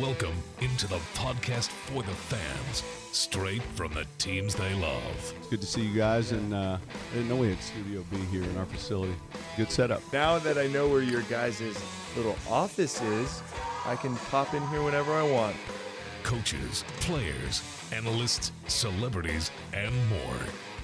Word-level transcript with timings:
Welcome 0.00 0.34
into 0.60 0.86
the 0.86 1.00
podcast 1.14 1.70
for 1.70 2.04
the 2.04 2.12
fans, 2.12 2.84
straight 3.10 3.62
from 3.74 3.92
the 3.94 4.06
teams 4.18 4.54
they 4.54 4.72
love. 4.74 5.34
It's 5.38 5.48
good 5.48 5.60
to 5.60 5.66
see 5.66 5.80
you 5.80 5.96
guys, 5.98 6.30
and 6.30 6.54
uh, 6.54 6.78
I 6.78 7.14
didn't 7.14 7.28
know 7.28 7.34
we 7.34 7.48
had 7.48 7.60
Studio 7.60 8.04
B 8.08 8.16
here 8.30 8.44
in 8.44 8.56
our 8.58 8.66
facility. 8.66 9.14
Good 9.56 9.72
setup. 9.72 10.00
Now 10.12 10.38
that 10.38 10.56
I 10.56 10.68
know 10.68 10.86
where 10.86 11.02
your 11.02 11.22
guys' 11.22 11.60
little 12.16 12.36
office 12.48 13.02
is, 13.02 13.42
I 13.86 13.96
can 13.96 14.14
pop 14.30 14.54
in 14.54 14.64
here 14.68 14.84
whenever 14.84 15.12
I 15.14 15.28
want. 15.28 15.56
Coaches, 16.22 16.84
players, 17.00 17.64
analysts, 17.92 18.52
celebrities, 18.68 19.50
and 19.72 19.92
more. 20.08 20.38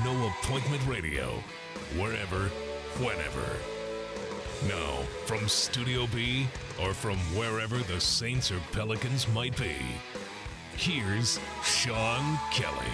No 0.00 0.26
appointment 0.26 0.80
radio, 0.88 1.34
wherever, 1.98 2.48
whenever. 2.98 3.46
Now, 4.66 5.02
from 5.26 5.46
Studio 5.46 6.06
B 6.14 6.46
or 6.82 6.94
from 6.94 7.18
wherever 7.36 7.76
the 7.76 8.00
Saints 8.00 8.50
or 8.50 8.58
Pelicans 8.72 9.28
might 9.34 9.54
be, 9.58 9.76
here's 10.78 11.38
Sean 11.62 12.38
Kelly. 12.50 12.86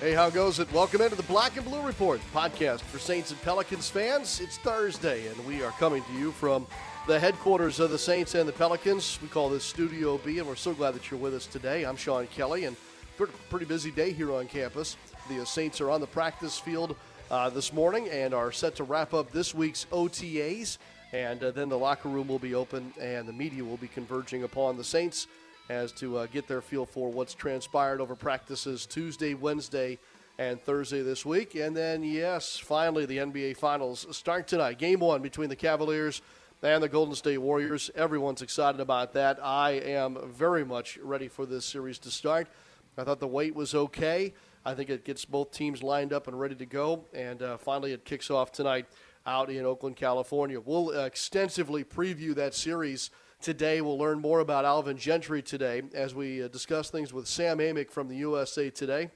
Hey, 0.00 0.12
how 0.12 0.28
goes 0.28 0.58
it? 0.58 0.70
Welcome 0.70 1.00
into 1.00 1.16
the 1.16 1.22
Black 1.22 1.56
and 1.56 1.64
Blue 1.64 1.80
Report 1.80 2.20
podcast 2.34 2.82
for 2.82 2.98
Saints 2.98 3.30
and 3.30 3.40
Pelicans 3.40 3.88
fans. 3.88 4.38
It's 4.38 4.58
Thursday, 4.58 5.26
and 5.28 5.46
we 5.46 5.62
are 5.62 5.72
coming 5.72 6.04
to 6.04 6.12
you 6.12 6.30
from 6.32 6.66
the 7.06 7.18
headquarters 7.18 7.80
of 7.80 7.90
the 7.90 7.98
Saints 7.98 8.34
and 8.34 8.46
the 8.46 8.52
Pelicans. 8.52 9.18
We 9.22 9.28
call 9.28 9.48
this 9.48 9.64
Studio 9.64 10.18
B, 10.18 10.40
and 10.40 10.46
we're 10.46 10.56
so 10.56 10.74
glad 10.74 10.94
that 10.94 11.10
you're 11.10 11.18
with 11.18 11.32
us 11.32 11.46
today. 11.46 11.84
I'm 11.84 11.96
Sean 11.96 12.26
Kelly, 12.26 12.66
and 12.66 12.76
pretty, 13.18 13.64
busy 13.64 13.90
day 13.90 14.12
here 14.12 14.32
on 14.32 14.46
campus. 14.46 14.96
The 15.28 15.44
Saints 15.44 15.80
are 15.80 15.90
on 15.90 16.00
the 16.00 16.06
practice 16.06 16.56
field 16.56 16.94
uh, 17.30 17.50
this 17.50 17.72
morning 17.72 18.08
and 18.10 18.32
are 18.32 18.52
set 18.52 18.76
to 18.76 18.84
wrap 18.84 19.12
up 19.12 19.32
this 19.32 19.52
week's 19.52 19.86
OTAs. 19.90 20.78
And 21.12 21.42
uh, 21.42 21.50
then 21.50 21.68
the 21.68 21.78
locker 21.78 22.08
room 22.08 22.28
will 22.28 22.38
be 22.38 22.54
open, 22.54 22.92
and 23.00 23.26
the 23.26 23.32
media 23.32 23.64
will 23.64 23.76
be 23.78 23.88
converging 23.88 24.44
upon 24.44 24.76
the 24.76 24.84
Saints 24.84 25.26
as 25.68 25.90
to 25.92 26.18
uh, 26.18 26.26
get 26.26 26.46
their 26.46 26.60
feel 26.60 26.86
for 26.86 27.10
what's 27.10 27.34
transpired 27.34 28.00
over 28.00 28.14
practices 28.14 28.86
Tuesday, 28.86 29.34
Wednesday, 29.34 29.98
and 30.38 30.60
Thursday 30.60 31.02
this 31.02 31.26
week. 31.26 31.56
And 31.56 31.76
then, 31.76 32.04
yes, 32.04 32.56
finally, 32.56 33.04
the 33.04 33.18
NBA 33.18 33.56
Finals 33.56 34.06
start 34.16 34.46
tonight. 34.46 34.78
Game 34.78 35.00
one 35.00 35.22
between 35.22 35.48
the 35.48 35.56
Cavaliers 35.56 36.22
and 36.62 36.82
the 36.82 36.88
Golden 36.88 37.16
State 37.16 37.38
Warriors. 37.38 37.90
Everyone's 37.96 38.42
excited 38.42 38.80
about 38.80 39.14
that. 39.14 39.40
I 39.42 39.72
am 39.72 40.18
very 40.30 40.64
much 40.64 40.98
ready 40.98 41.26
for 41.26 41.46
this 41.46 41.64
series 41.64 41.98
to 42.00 42.10
start. 42.10 42.46
I 42.98 43.04
thought 43.04 43.20
the 43.20 43.28
wait 43.28 43.54
was 43.54 43.74
okay. 43.74 44.34
I 44.64 44.74
think 44.74 44.90
it 44.90 45.04
gets 45.04 45.24
both 45.24 45.52
teams 45.52 45.82
lined 45.82 46.12
up 46.12 46.26
and 46.26 46.38
ready 46.38 46.56
to 46.56 46.66
go. 46.66 47.04
And 47.14 47.40
uh, 47.42 47.56
finally, 47.56 47.92
it 47.92 48.04
kicks 48.04 48.30
off 48.30 48.50
tonight 48.50 48.86
out 49.24 49.50
in 49.50 49.64
Oakland, 49.64 49.96
California. 49.96 50.60
We'll 50.60 50.90
extensively 50.90 51.84
preview 51.84 52.34
that 52.34 52.54
series 52.54 53.10
today. 53.40 53.80
We'll 53.80 53.98
learn 53.98 54.18
more 54.18 54.40
about 54.40 54.64
Alvin 54.64 54.96
Gentry 54.96 55.42
today 55.42 55.82
as 55.94 56.14
we 56.14 56.42
uh, 56.42 56.48
discuss 56.48 56.90
things 56.90 57.12
with 57.12 57.28
Sam 57.28 57.58
Amick 57.58 57.90
from 57.90 58.08
the 58.08 58.16
USA 58.16 58.68
Today 58.68 59.10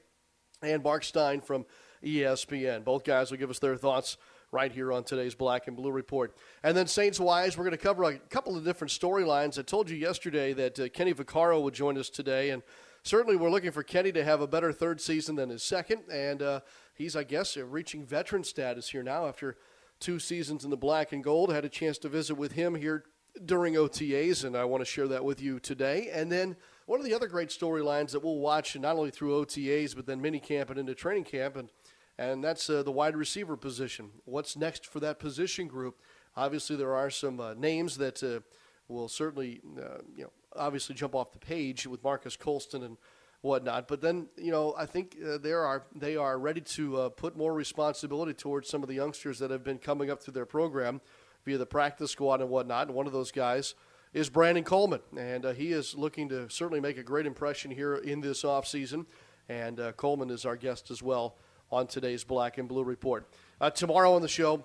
and 0.63 0.83
Mark 0.83 1.03
Stein 1.03 1.41
from 1.41 1.67
ESPN. 2.05 2.85
Both 2.85 3.05
guys 3.05 3.31
will 3.31 3.39
give 3.39 3.51
us 3.51 3.59
their 3.59 3.77
thoughts 3.77 4.17
right 4.53 4.71
here 4.71 4.93
on 4.93 5.03
today's 5.03 5.35
Black 5.35 5.67
and 5.67 5.77
Blue 5.77 5.91
Report. 5.91 6.37
And 6.63 6.77
then 6.77 6.87
Saints 6.87 7.19
wise, 7.19 7.57
we're 7.57 7.65
going 7.65 7.73
to 7.73 7.79
cover 7.79 8.05
a 8.05 8.19
couple 8.19 8.57
of 8.57 8.65
different 8.65 8.91
storylines. 8.91 9.59
I 9.59 9.63
told 9.63 9.91
you 9.91 9.97
yesterday 9.97 10.53
that 10.53 10.79
uh, 10.79 10.89
Kenny 10.91 11.15
Vaccaro 11.15 11.63
would 11.63 11.75
join 11.75 11.97
us 11.99 12.11
today, 12.11 12.51
and 12.51 12.63
certainly 13.03 13.37
we're 13.37 13.51
looking 13.51 13.71
for 13.71 13.83
Kenny 13.83 14.13
to 14.13 14.25
have 14.25 14.41
a 14.41 14.47
better 14.47 14.73
third 14.73 15.01
season 15.01 15.37
than 15.37 15.51
his 15.51 15.63
second. 15.63 16.03
And 16.11 16.43
uh, 16.43 16.61
he's, 16.95 17.17
I 17.17 17.25
guess, 17.25 17.57
reaching 17.57 18.05
veteran 18.05 18.45
status 18.45 18.91
here 18.91 19.03
now 19.03 19.27
after 19.27 19.57
two 20.01 20.19
seasons 20.19 20.65
in 20.65 20.71
the 20.71 20.77
black 20.77 21.13
and 21.13 21.23
gold. 21.23 21.53
Had 21.53 21.65
a 21.65 21.69
chance 21.69 21.99
to 21.99 22.09
visit 22.09 22.37
with 22.37 22.53
him 22.53 22.75
here 22.75 23.05
during 23.45 23.75
OTAs, 23.75 24.45
and 24.45 24.57
I 24.57 24.65
want 24.65 24.83
to 24.83 24.91
share 24.91 25.09
that 25.09 25.25
with 25.25 25.41
you 25.41 25.59
today. 25.59 26.11
And 26.13 26.31
then 26.31 26.57
one 26.87 27.01
of 27.01 27.07
the 27.07 27.15
other 27.15 27.29
great 27.29 27.49
storylines 27.49 28.11
that 28.11 28.23
we'll 28.23 28.39
watch 28.39 28.79
not 28.79 28.97
only 28.97 29.11
through 29.11 29.45
OTAs 29.45 29.97
but 29.97 30.07
then 30.07 30.21
mini 30.21 30.41
camp 30.41 30.71
and 30.71 30.79
into 30.79 30.95
training 30.95 31.25
camp, 31.25 31.57
and 31.57 31.71
and 32.19 32.45
that's 32.45 32.69
uh, 32.69 32.83
the 32.83 32.93
wide 32.93 33.17
receiver 33.17 33.57
position. 33.57 34.11
What's 34.27 34.57
next 34.57 34.87
for 34.87 35.01
that 35.01 35.19
position 35.19 35.67
group? 35.67 35.99
Obviously, 36.37 36.77
there 36.77 36.95
are 36.95 37.11
some 37.11 37.41
uh, 37.41 37.55
names 37.55 37.97
that 37.97 38.23
uh, 38.23 38.41
will 38.93 39.09
certainly, 39.09 39.61
uh, 39.79 39.99
you 40.17 40.25
know, 40.25 40.31
obviously 40.55 40.95
jump 40.95 41.15
off 41.15 41.33
the 41.33 41.39
page 41.39 41.87
with 41.87 42.03
Marques 42.05 42.37
Colston 42.37 42.83
and 42.83 42.97
whatnot. 43.41 43.89
But 43.89 44.01
then, 44.01 44.29
you 44.37 44.51
know, 44.51 44.75
I 44.77 44.87
think 44.87 45.17
uh, 45.25 45.39
there 45.39 45.65
are 45.65 45.85
they 45.95 46.17
are 46.17 46.39
ready 46.39 46.61
to 46.61 46.97
uh, 46.97 47.09
put 47.11 47.37
more 47.37 47.53
responsibility 47.53 48.33
towards 48.33 48.69
some 48.69 48.83
of 48.83 48.89
the 48.89 48.95
youngsters 48.95 49.39
that 49.41 49.51
have 49.51 49.65
been 49.65 49.79
coming 49.79 50.11
up 50.11 50.23
through 50.23 50.35
their 50.35 50.47
program 50.47 51.01
via 51.45 51.59
the 51.59 51.67
practice 51.67 52.11
squad 52.11 52.41
and 52.41 52.51
whatnot. 52.51 52.87
And 52.87 52.97
one 52.97 53.07
of 53.07 53.13
those 53.13 53.33
guys 53.33 53.75
is 54.13 54.29
Brandon 54.29 54.65
Coleman, 54.65 55.01
and 55.17 55.45
uh, 55.45 55.53
he 55.53 55.73
is 55.73 55.95
looking 55.95 56.29
to 56.29 56.49
certainly 56.51 56.81
make 56.81 56.99
a 56.99 57.03
great 57.03 57.27
impression 57.27 57.71
here 57.71 57.95
in 57.95 58.21
this 58.21 58.43
offseason. 58.43 59.07
And 59.49 59.81
uh, 59.81 59.93
Coleman 59.93 60.31
is 60.31 60.45
our 60.45 60.57
guest 60.57 60.91
as 60.91 61.03
well 61.03 61.37
on 61.71 61.87
today's 61.87 62.23
Black 62.23 62.59
and 62.59 62.69
Blue 62.69 62.85
Report. 62.85 63.27
Uh, 63.61 63.71
tomorrow 63.71 64.15
on 64.15 64.23
the 64.23 64.29
show, 64.29 64.65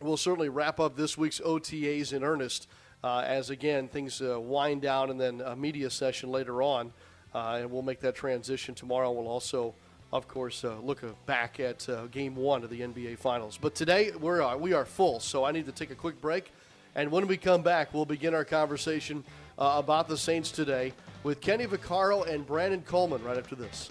we'll 0.00 0.16
certainly 0.16 0.48
wrap 0.48 0.80
up 0.80 0.96
this 0.96 1.16
week's 1.16 1.40
OTAs 1.40 2.12
in 2.12 2.24
earnest 2.24 2.68
as, 3.04 3.50
again, 3.50 3.88
things 3.88 4.20
uh, 4.20 4.40
wind 4.40 4.82
down 4.82 5.10
and 5.10 5.20
then 5.20 5.40
a 5.40 5.56
media 5.56 5.90
session 5.90 6.30
later 6.30 6.62
on. 6.62 6.92
Uh, 7.34 7.58
and 7.60 7.70
we'll 7.70 7.82
make 7.82 8.00
that 8.00 8.14
transition 8.14 8.74
tomorrow. 8.74 9.10
We'll 9.12 9.28
also, 9.28 9.74
of 10.12 10.26
course, 10.26 10.64
uh, 10.64 10.76
look 10.80 11.04
uh, 11.04 11.08
back 11.26 11.60
at 11.60 11.88
uh, 11.88 12.06
Game 12.06 12.34
One 12.34 12.64
of 12.64 12.70
the 12.70 12.80
NBA 12.80 13.18
Finals. 13.18 13.58
But 13.60 13.74
today 13.74 14.10
we're 14.18 14.42
uh, 14.42 14.56
we 14.56 14.72
are 14.72 14.84
full, 14.84 15.20
so 15.20 15.44
I 15.44 15.52
need 15.52 15.66
to 15.66 15.72
take 15.72 15.90
a 15.90 15.94
quick 15.94 16.20
break. 16.20 16.50
And 16.96 17.10
when 17.12 17.28
we 17.28 17.36
come 17.36 17.62
back, 17.62 17.94
we'll 17.94 18.04
begin 18.04 18.34
our 18.34 18.44
conversation 18.44 19.22
uh, 19.58 19.74
about 19.76 20.08
the 20.08 20.16
Saints 20.16 20.50
today 20.50 20.92
with 21.22 21.40
Kenny 21.40 21.66
Vaccaro 21.66 22.26
and 22.26 22.44
Brandon 22.44 22.82
Coleman 22.82 23.22
right 23.22 23.38
after 23.38 23.54
this. 23.54 23.90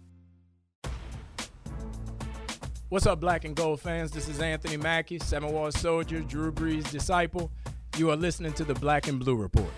What's 2.91 3.05
up, 3.05 3.21
black 3.21 3.45
and 3.45 3.55
gold 3.55 3.79
fans? 3.79 4.11
This 4.11 4.27
is 4.27 4.41
Anthony 4.41 4.75
Mackie, 4.75 5.17
Seven 5.17 5.71
Soldier, 5.71 6.19
Drew 6.19 6.51
Brees' 6.51 6.91
disciple. 6.91 7.49
You 7.97 8.09
are 8.09 8.17
listening 8.17 8.51
to 8.51 8.65
the 8.65 8.73
Black 8.73 9.07
and 9.07 9.17
Blue 9.17 9.37
Report. 9.37 9.69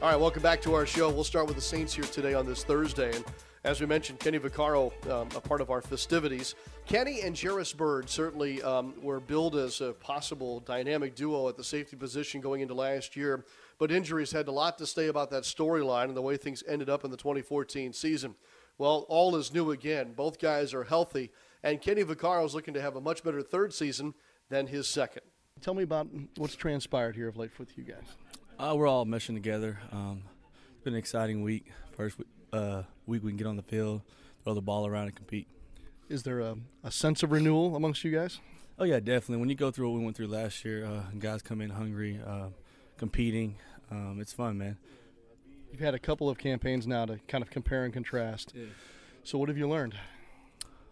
All 0.00 0.08
right, 0.08 0.18
welcome 0.18 0.42
back 0.42 0.62
to 0.62 0.72
our 0.72 0.86
show. 0.86 1.10
We'll 1.10 1.24
start 1.24 1.46
with 1.46 1.56
the 1.56 1.62
Saints 1.62 1.92
here 1.92 2.04
today 2.04 2.32
on 2.32 2.46
this 2.46 2.64
Thursday. 2.64 3.14
And 3.14 3.22
as 3.64 3.82
we 3.82 3.86
mentioned, 3.86 4.18
Kenny 4.18 4.38
Vaccaro, 4.38 4.90
um, 5.10 5.28
a 5.36 5.42
part 5.42 5.60
of 5.60 5.68
our 5.68 5.82
festivities. 5.82 6.54
Kenny 6.86 7.20
and 7.20 7.38
Jairus 7.38 7.74
Byrd 7.74 8.08
certainly 8.08 8.62
um, 8.62 8.94
were 9.02 9.20
billed 9.20 9.56
as 9.56 9.82
a 9.82 9.92
possible 9.92 10.60
dynamic 10.60 11.14
duo 11.14 11.50
at 11.50 11.58
the 11.58 11.64
safety 11.64 11.96
position 11.96 12.40
going 12.40 12.62
into 12.62 12.72
last 12.72 13.14
year, 13.14 13.44
but 13.78 13.92
injuries 13.92 14.32
had 14.32 14.48
a 14.48 14.52
lot 14.52 14.78
to 14.78 14.86
say 14.86 15.08
about 15.08 15.30
that 15.32 15.42
storyline 15.42 16.04
and 16.04 16.16
the 16.16 16.22
way 16.22 16.38
things 16.38 16.64
ended 16.66 16.88
up 16.88 17.04
in 17.04 17.10
the 17.10 17.18
2014 17.18 17.92
season. 17.92 18.34
Well, 18.78 19.04
all 19.10 19.36
is 19.36 19.52
new 19.52 19.70
again. 19.70 20.14
Both 20.14 20.40
guys 20.40 20.72
are 20.72 20.84
healthy, 20.84 21.30
and 21.64 21.80
Kenny 21.80 22.04
Vaccaro 22.04 22.44
is 22.44 22.54
looking 22.54 22.74
to 22.74 22.80
have 22.80 22.94
a 22.94 23.00
much 23.00 23.24
better 23.24 23.42
third 23.42 23.72
season 23.72 24.14
than 24.50 24.68
his 24.68 24.86
second. 24.86 25.22
Tell 25.60 25.74
me 25.74 25.82
about 25.82 26.08
what's 26.36 26.54
transpired 26.54 27.16
here 27.16 27.26
of 27.26 27.36
late 27.36 27.50
with 27.58 27.76
you 27.76 27.84
guys. 27.84 28.04
Uh, 28.58 28.74
we're 28.76 28.86
all 28.86 29.06
meshing 29.06 29.34
together. 29.34 29.78
Um, 29.90 30.22
it's 30.74 30.84
been 30.84 30.92
an 30.92 30.98
exciting 30.98 31.42
week. 31.42 31.72
First 31.96 32.18
uh, 32.52 32.82
week 33.06 33.24
we 33.24 33.30
can 33.30 33.38
get 33.38 33.46
on 33.46 33.56
the 33.56 33.62
field, 33.62 34.02
throw 34.44 34.54
the 34.54 34.60
ball 34.60 34.86
around, 34.86 35.06
and 35.06 35.16
compete. 35.16 35.48
Is 36.08 36.22
there 36.22 36.40
a, 36.40 36.56
a 36.84 36.90
sense 36.90 37.22
of 37.22 37.32
renewal 37.32 37.74
amongst 37.74 38.04
you 38.04 38.10
guys? 38.10 38.40
Oh 38.78 38.84
yeah, 38.84 39.00
definitely. 39.00 39.38
When 39.38 39.48
you 39.48 39.54
go 39.54 39.70
through 39.70 39.90
what 39.90 39.98
we 39.98 40.04
went 40.04 40.16
through 40.16 40.26
last 40.26 40.64
year, 40.64 40.84
uh, 40.84 41.02
guys 41.18 41.40
come 41.40 41.60
in 41.62 41.70
hungry, 41.70 42.20
uh, 42.24 42.48
competing, 42.98 43.56
um, 43.90 44.18
it's 44.20 44.32
fun, 44.32 44.58
man. 44.58 44.76
You've 45.70 45.80
had 45.80 45.94
a 45.94 45.98
couple 45.98 46.28
of 46.28 46.38
campaigns 46.38 46.86
now 46.86 47.06
to 47.06 47.18
kind 47.26 47.42
of 47.42 47.50
compare 47.50 47.84
and 47.84 47.92
contrast. 47.92 48.52
Yeah. 48.54 48.66
So 49.22 49.38
what 49.38 49.48
have 49.48 49.56
you 49.56 49.68
learned? 49.68 49.94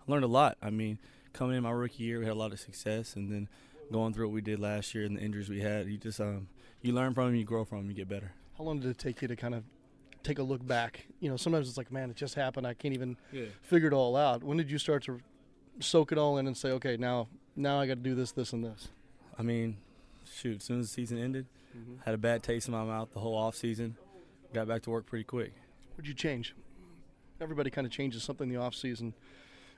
I 0.06 0.10
learned 0.10 0.24
a 0.24 0.28
lot. 0.28 0.56
I 0.62 0.70
mean, 0.70 0.98
coming 1.32 1.56
in 1.56 1.62
my 1.62 1.70
rookie 1.70 2.04
year, 2.04 2.18
we 2.18 2.24
had 2.24 2.32
a 2.32 2.38
lot 2.38 2.52
of 2.52 2.60
success, 2.60 3.14
and 3.16 3.30
then 3.30 3.48
going 3.90 4.12
through 4.12 4.28
what 4.28 4.34
we 4.34 4.40
did 4.40 4.58
last 4.58 4.94
year 4.94 5.04
and 5.04 5.16
the 5.16 5.20
injuries 5.20 5.48
we 5.48 5.60
had, 5.60 5.86
you 5.86 5.98
just 5.98 6.20
um, 6.20 6.48
you 6.80 6.92
learn 6.92 7.14
from 7.14 7.26
them, 7.26 7.34
you 7.36 7.44
grow 7.44 7.64
from 7.64 7.78
them, 7.78 7.88
you 7.88 7.94
get 7.96 8.08
better. 8.08 8.32
How 8.58 8.64
long 8.64 8.80
did 8.80 8.90
it 8.90 8.98
take 8.98 9.22
you 9.22 9.28
to 9.28 9.36
kind 9.36 9.54
of 9.54 9.64
take 10.22 10.38
a 10.38 10.42
look 10.42 10.66
back? 10.66 11.06
You 11.20 11.30
know, 11.30 11.36
sometimes 11.36 11.68
it's 11.68 11.76
like, 11.78 11.92
man, 11.92 12.10
it 12.10 12.16
just 12.16 12.34
happened. 12.34 12.66
I 12.66 12.74
can't 12.74 12.94
even 12.94 13.16
Yeah. 13.32 13.46
figure 13.62 13.88
it 13.88 13.94
all 13.94 14.16
out. 14.16 14.42
When 14.42 14.56
did 14.56 14.70
you 14.70 14.78
start 14.78 15.02
to 15.04 15.20
soak 15.80 16.12
it 16.12 16.18
all 16.18 16.38
in 16.38 16.46
and 16.46 16.56
say, 16.56 16.70
okay, 16.72 16.96
now 16.96 17.28
now 17.54 17.78
I 17.80 17.86
got 17.86 17.94
to 17.94 18.00
do 18.00 18.14
this, 18.14 18.32
this, 18.32 18.52
and 18.52 18.64
this? 18.64 18.88
I 19.38 19.42
mean, 19.42 19.76
shoot, 20.24 20.56
as 20.56 20.64
soon 20.64 20.80
as 20.80 20.86
the 20.88 20.92
season 20.94 21.18
ended, 21.18 21.46
Mhm. 21.76 22.02
had 22.04 22.14
a 22.14 22.18
bad 22.18 22.42
taste 22.42 22.66
in 22.68 22.72
my 22.72 22.84
mouth 22.84 23.12
the 23.12 23.20
whole 23.20 23.34
off 23.36 23.54
season. 23.56 23.96
Got 24.54 24.68
back 24.68 24.82
to 24.82 24.90
work 24.90 25.06
pretty 25.06 25.24
quick. 25.24 25.52
What'd 25.92 26.06
you 26.08 26.14
change? 26.14 26.54
Everybody 27.40 27.70
kind 27.70 27.86
of 27.86 27.92
changes 27.92 28.22
something 28.22 28.48
in 28.48 28.54
the 28.54 28.60
off 28.60 28.74
season, 28.74 29.14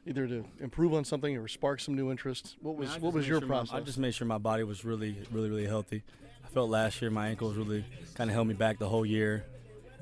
either 0.06 0.26
to 0.26 0.44
improve 0.60 0.94
on 0.94 1.04
something 1.04 1.36
or 1.36 1.48
spark 1.48 1.80
some 1.80 1.94
new 1.94 2.10
interest. 2.10 2.56
What 2.60 2.76
was 2.76 2.90
I 2.90 2.98
what 2.98 3.12
was 3.12 3.26
your 3.26 3.40
sure 3.40 3.48
my- 3.48 3.54
process? 3.56 3.74
I 3.74 3.80
just 3.80 3.98
made 3.98 4.14
sure 4.14 4.26
my 4.26 4.38
body 4.38 4.62
was 4.64 4.84
really, 4.84 5.16
really, 5.30 5.48
really 5.48 5.66
healthy. 5.66 6.02
I 6.44 6.48
felt 6.48 6.70
last 6.70 7.00
year 7.02 7.10
my 7.10 7.28
ankles 7.28 7.56
really 7.56 7.84
kind 8.14 8.30
of 8.30 8.34
held 8.34 8.46
me 8.46 8.54
back 8.54 8.78
the 8.78 8.88
whole 8.88 9.06
year, 9.06 9.44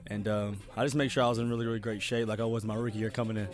and 0.08 0.26
um, 0.28 0.56
I 0.76 0.84
just 0.84 0.94
make 0.96 1.10
sure 1.10 1.22
I 1.22 1.28
was 1.28 1.38
in 1.38 1.49
really, 1.49 1.66
really 1.66 1.78
great 1.78 2.02
shape, 2.02 2.28
like 2.28 2.40
I 2.40 2.44
was 2.44 2.64
my 2.64 2.75
rookie 2.75 2.99
year 2.99 3.10
coming 3.10 3.37
in. 3.37 3.49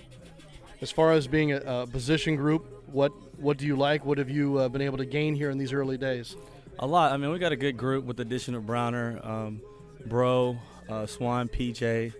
As 0.80 0.90
far 0.90 1.12
as 1.12 1.26
being 1.26 1.52
a, 1.52 1.58
a 1.58 1.86
position 1.86 2.36
group, 2.36 2.66
what 2.86 3.12
what 3.40 3.58
do 3.58 3.66
you 3.66 3.76
like? 3.76 4.04
What 4.04 4.18
have 4.18 4.30
you 4.30 4.58
uh, 4.58 4.68
been 4.68 4.82
able 4.82 4.98
to 4.98 5.04
gain 5.04 5.34
here 5.34 5.50
in 5.50 5.58
these 5.58 5.72
early 5.72 5.98
days? 5.98 6.36
A 6.80 6.86
lot. 6.86 7.12
I 7.12 7.16
mean, 7.16 7.30
we 7.30 7.38
got 7.38 7.52
a 7.52 7.56
good 7.56 7.76
group 7.76 8.04
with 8.04 8.16
the 8.16 8.22
addition 8.22 8.54
of 8.54 8.64
Browner, 8.64 9.20
um, 9.24 9.60
Bro, 10.06 10.58
uh, 10.88 11.06
Swan, 11.06 11.48
PJ. 11.48 12.12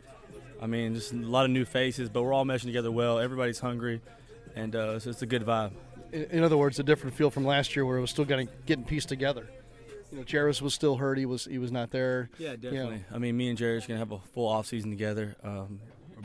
I 0.60 0.66
mean, 0.66 0.94
just 0.94 1.12
a 1.12 1.16
lot 1.16 1.44
of 1.44 1.52
new 1.52 1.64
faces, 1.64 2.08
but 2.08 2.22
we're 2.24 2.32
all 2.32 2.44
meshing 2.44 2.64
together 2.64 2.90
well. 2.90 3.20
Everybody's 3.20 3.60
hungry, 3.60 4.00
and 4.58 4.76
uh, 4.76 4.99
so 4.99 5.10
it's 5.10 5.22
a 5.22 5.26
good 5.26 5.44
vibe. 5.44 5.72
In, 6.12 6.22
in 6.25 6.43
other 6.44 6.56
words, 6.56 6.78
a 6.78 6.82
different 6.82 7.14
feel 7.16 7.31
from 7.31 7.44
last 7.44 7.75
year, 7.76 7.84
where 7.84 7.99
it 7.99 8.00
was 8.00 8.10
still 8.10 8.25
getting 8.25 8.49
getting 8.66 8.84
pieced 8.84 9.08
together. 9.08 9.46
You 10.10 10.19
know, 10.19 10.25
Jairus 10.31 10.62
was 10.62 10.75
still 10.75 10.96
hurt; 10.96 11.19
he 11.19 11.26
was 11.26 11.44
he 11.44 11.58
was 11.58 11.70
not 11.72 11.90
there. 11.90 12.31
Yeah, 12.38 12.52
You 12.52 12.56
know, 12.56 12.70
definitely. 12.70 13.05
I 13.12 13.19
mean, 13.19 13.37
me 13.37 13.49
and 13.49 13.58
Jared's 13.58 13.87
gonna 13.87 13.99
have 13.99 14.12
a 14.12 14.19
full 14.19 14.49
off 14.49 14.66
season 14.66 14.90
together. 14.90 15.37
Um, 15.44 15.81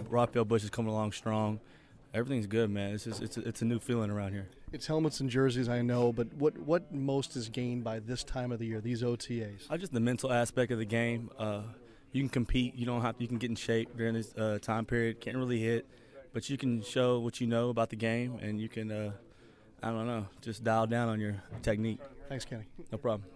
Rafael 0.09 0.45
Bush 0.45 0.63
is 0.63 0.69
coming 0.69 0.91
along 0.91 1.11
strong. 1.11 1.59
Everything's 2.13 2.45
good, 2.47 2.69
man. 2.69 2.93
It's 2.93 3.05
just, 3.05 3.23
it's 3.23 3.37
a, 3.37 3.47
it's 3.47 3.61
a 3.63 3.65
new 3.65 3.79
feeling 3.79 4.11
around 4.11 4.33
here. 4.33 4.47
it's 4.71 4.85
helmets 4.85 5.19
and 5.19 5.29
jerseys, 5.31 5.67
I 5.67 5.81
know, 5.81 6.13
but 6.13 6.31
what 6.35 6.57
what 6.59 6.93
most 6.93 7.35
is 7.35 7.49
gained 7.49 7.83
by 7.83 7.99
this 7.99 8.23
time 8.23 8.51
of 8.51 8.59
the 8.59 8.65
year? 8.67 8.79
These 8.81 9.01
OTAs. 9.01 9.65
Uh, 9.69 9.77
just 9.77 9.91
the 9.93 9.99
mental 9.99 10.31
aspect 10.31 10.71
of 10.71 10.77
the 10.77 10.85
game. 10.85 11.29
Uh, 11.39 11.61
you 12.11 12.21
can 12.21 12.29
compete. 12.29 12.75
You 12.75 12.85
don't 12.85 13.01
have. 13.01 13.15
You 13.17 13.27
can 13.27 13.37
get 13.37 13.49
in 13.49 13.55
shape 13.55 13.97
during 13.97 14.13
this 14.13 14.33
uh, 14.35 14.59
time 14.61 14.85
period. 14.85 15.19
Can't 15.21 15.35
really 15.37 15.59
hit, 15.59 15.87
but 16.33 16.49
you 16.49 16.57
can 16.57 16.81
show 16.81 17.19
what 17.19 17.39
you 17.39 17.47
know 17.47 17.69
about 17.69 17.89
the 17.89 17.95
game, 17.95 18.39
and 18.41 18.59
you 18.59 18.67
can. 18.67 18.91
Uh, 18.91 19.11
I 19.81 19.89
don't 19.89 20.07
know. 20.07 20.27
Just 20.41 20.63
dial 20.63 20.87
down 20.87 21.09
on 21.09 21.19
your 21.19 21.41
technique. 21.61 21.99
Thanks, 22.29 22.45
Kenny. 22.45 22.63
No 22.91 22.97
problem. 22.97 23.29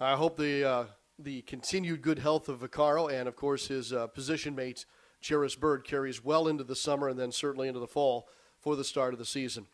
I 0.00 0.16
hope 0.16 0.36
the 0.36 0.64
uh, 0.68 0.84
the 1.18 1.42
continued 1.42 2.02
good 2.02 2.18
health 2.18 2.48
of 2.48 2.60
Vaccaro 2.60 3.12
and, 3.12 3.28
of 3.28 3.36
course, 3.36 3.68
his 3.68 3.92
uh, 3.92 4.08
position 4.08 4.54
mate 4.54 4.86
Jairus 5.26 5.54
Byrd 5.54 5.84
carries 5.84 6.24
well 6.24 6.48
into 6.48 6.64
the 6.64 6.76
summer 6.76 7.08
and 7.08 7.18
then 7.18 7.32
certainly 7.32 7.68
into 7.68 7.80
the 7.80 7.86
fall 7.86 8.28
for 8.58 8.76
the 8.76 8.84
start 8.84 9.12
of 9.12 9.18
the 9.18 9.24
season. 9.24 9.66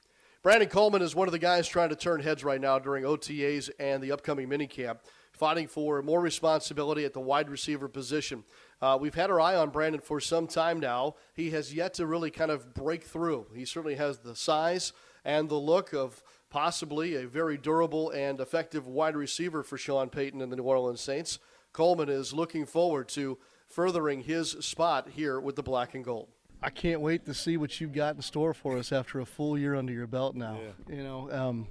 Brandon 0.42 0.68
Coleman 0.68 1.02
is 1.02 1.14
one 1.14 1.28
of 1.28 1.32
the 1.32 1.38
guys 1.38 1.68
trying 1.68 1.90
to 1.90 1.96
turn 1.96 2.20
heads 2.20 2.44
right 2.44 2.60
now 2.60 2.78
during 2.78 3.04
OTAs 3.04 3.70
and 3.78 4.02
the 4.02 4.12
upcoming 4.12 4.48
minicamp, 4.48 4.98
fighting 5.32 5.66
for 5.66 6.02
more 6.02 6.20
responsibility 6.20 7.04
at 7.04 7.12
the 7.12 7.20
wide 7.20 7.50
receiver 7.50 7.88
position. 7.88 8.44
Uh, 8.82 8.96
we've 9.00 9.14
had 9.14 9.30
our 9.30 9.40
eye 9.40 9.56
on 9.56 9.70
Brandon 9.70 10.00
for 10.00 10.20
some 10.20 10.46
time 10.46 10.80
now. 10.80 11.14
He 11.34 11.50
has 11.50 11.74
yet 11.74 11.94
to 11.94 12.06
really 12.06 12.30
kind 12.30 12.50
of 12.50 12.72
break 12.72 13.04
through. 13.04 13.46
He 13.54 13.64
certainly 13.64 13.96
has 13.96 14.18
the 14.18 14.34
size 14.34 14.92
and 15.24 15.48
the 15.48 15.56
look 15.56 15.92
of 15.92 16.22
possibly 16.48 17.14
a 17.14 17.26
very 17.26 17.58
durable 17.58 18.10
and 18.10 18.40
effective 18.40 18.86
wide 18.86 19.16
receiver 19.16 19.62
for 19.62 19.76
Sean 19.76 20.08
Payton 20.08 20.40
and 20.40 20.50
the 20.50 20.56
New 20.56 20.62
Orleans 20.62 21.00
Saints. 21.00 21.38
Coleman 21.72 22.08
is 22.08 22.32
looking 22.32 22.66
forward 22.66 23.08
to 23.10 23.38
furthering 23.68 24.22
his 24.22 24.50
spot 24.60 25.10
here 25.10 25.38
with 25.38 25.56
the 25.56 25.62
black 25.62 25.94
and 25.94 26.04
gold. 26.04 26.28
I 26.62 26.70
can't 26.70 27.00
wait 27.00 27.24
to 27.26 27.34
see 27.34 27.56
what 27.56 27.80
you've 27.80 27.92
got 27.92 28.16
in 28.16 28.22
store 28.22 28.52
for 28.52 28.76
us 28.76 28.92
after 28.92 29.20
a 29.20 29.26
full 29.26 29.56
year 29.56 29.74
under 29.74 29.92
your 29.92 30.06
belt 30.06 30.34
now. 30.34 30.58
You 30.88 31.02
know, 31.02 31.30
um, 31.30 31.68